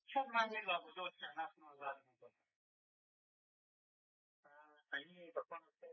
עכשיו 0.04 0.26
מה 0.26 0.44
אלו 0.44 0.72
העבודות 0.72 1.18
שאנחנו 1.18 1.70
עברנו 1.70 2.06
בו? 2.20 2.28
אני 4.92 5.30
בכל 5.34 5.56
נושא 5.64 5.86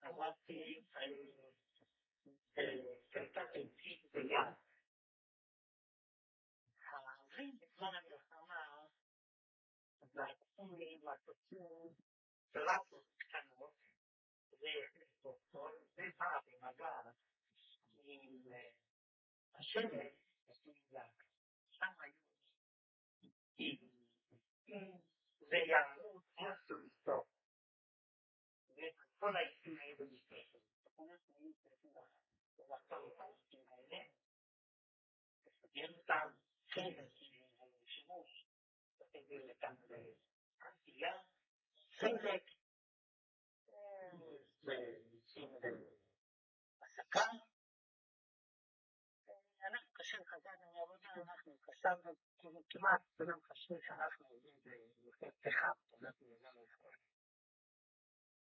עברתי 0.00 0.84
על 0.92 1.12
סרטת 3.12 3.50
עצית 3.54 4.12
ביד. 4.12 4.54
הערים 6.82 7.58
בזמן 7.58 7.90
המלחמה 7.94 8.86
זרקו 10.00 10.76
לי 10.78 10.98
מטוסים 19.58 19.88
פלטות 19.88 19.98
קטנות 19.98 19.98
ופעם 19.98 19.98
עם 19.98 19.98
הגז 19.98 20.18
עם 20.18 20.50
השמש 20.50 20.70
עשו 20.70 20.72
זק. 20.90 21.24
שם 21.70 21.92
היו 22.00 22.14
זה 25.40 25.56
יעמוד 25.56 26.22
עשו 26.36 26.74
איתו. 26.84 27.24
וכל 28.70 29.36
העיסים 29.36 29.78
האלה 29.78 30.04
נשתתפו. 30.10 30.58
אנחנו 30.98 31.34
היינו 31.34 31.52
צריכים 31.54 31.90
לחתור 32.58 33.08
את 33.08 33.20
העיסים 33.20 33.60
האלה, 33.70 34.04
לסגר 35.46 35.98
אותם, 35.98 36.28
חלק 36.68 37.08
שימוש, 37.86 38.46
לסגר 39.00 39.42
אותם 39.48 39.74
לעשייה, 40.60 41.12
חלק 41.90 42.42
הסקה. 46.82 47.20
אנחנו 47.20 47.47
אנחנו 51.22 51.56
חשבנו 51.66 52.12
כמעט 52.70 53.00
כולם 53.16 53.38
חשבו 53.52 53.76
שאנחנו 53.86 54.26
עובדים 54.26 54.80
בפחם, 55.20 55.72
אנחנו 56.02 56.26
לא 56.42 56.48
יכולים. 56.48 57.07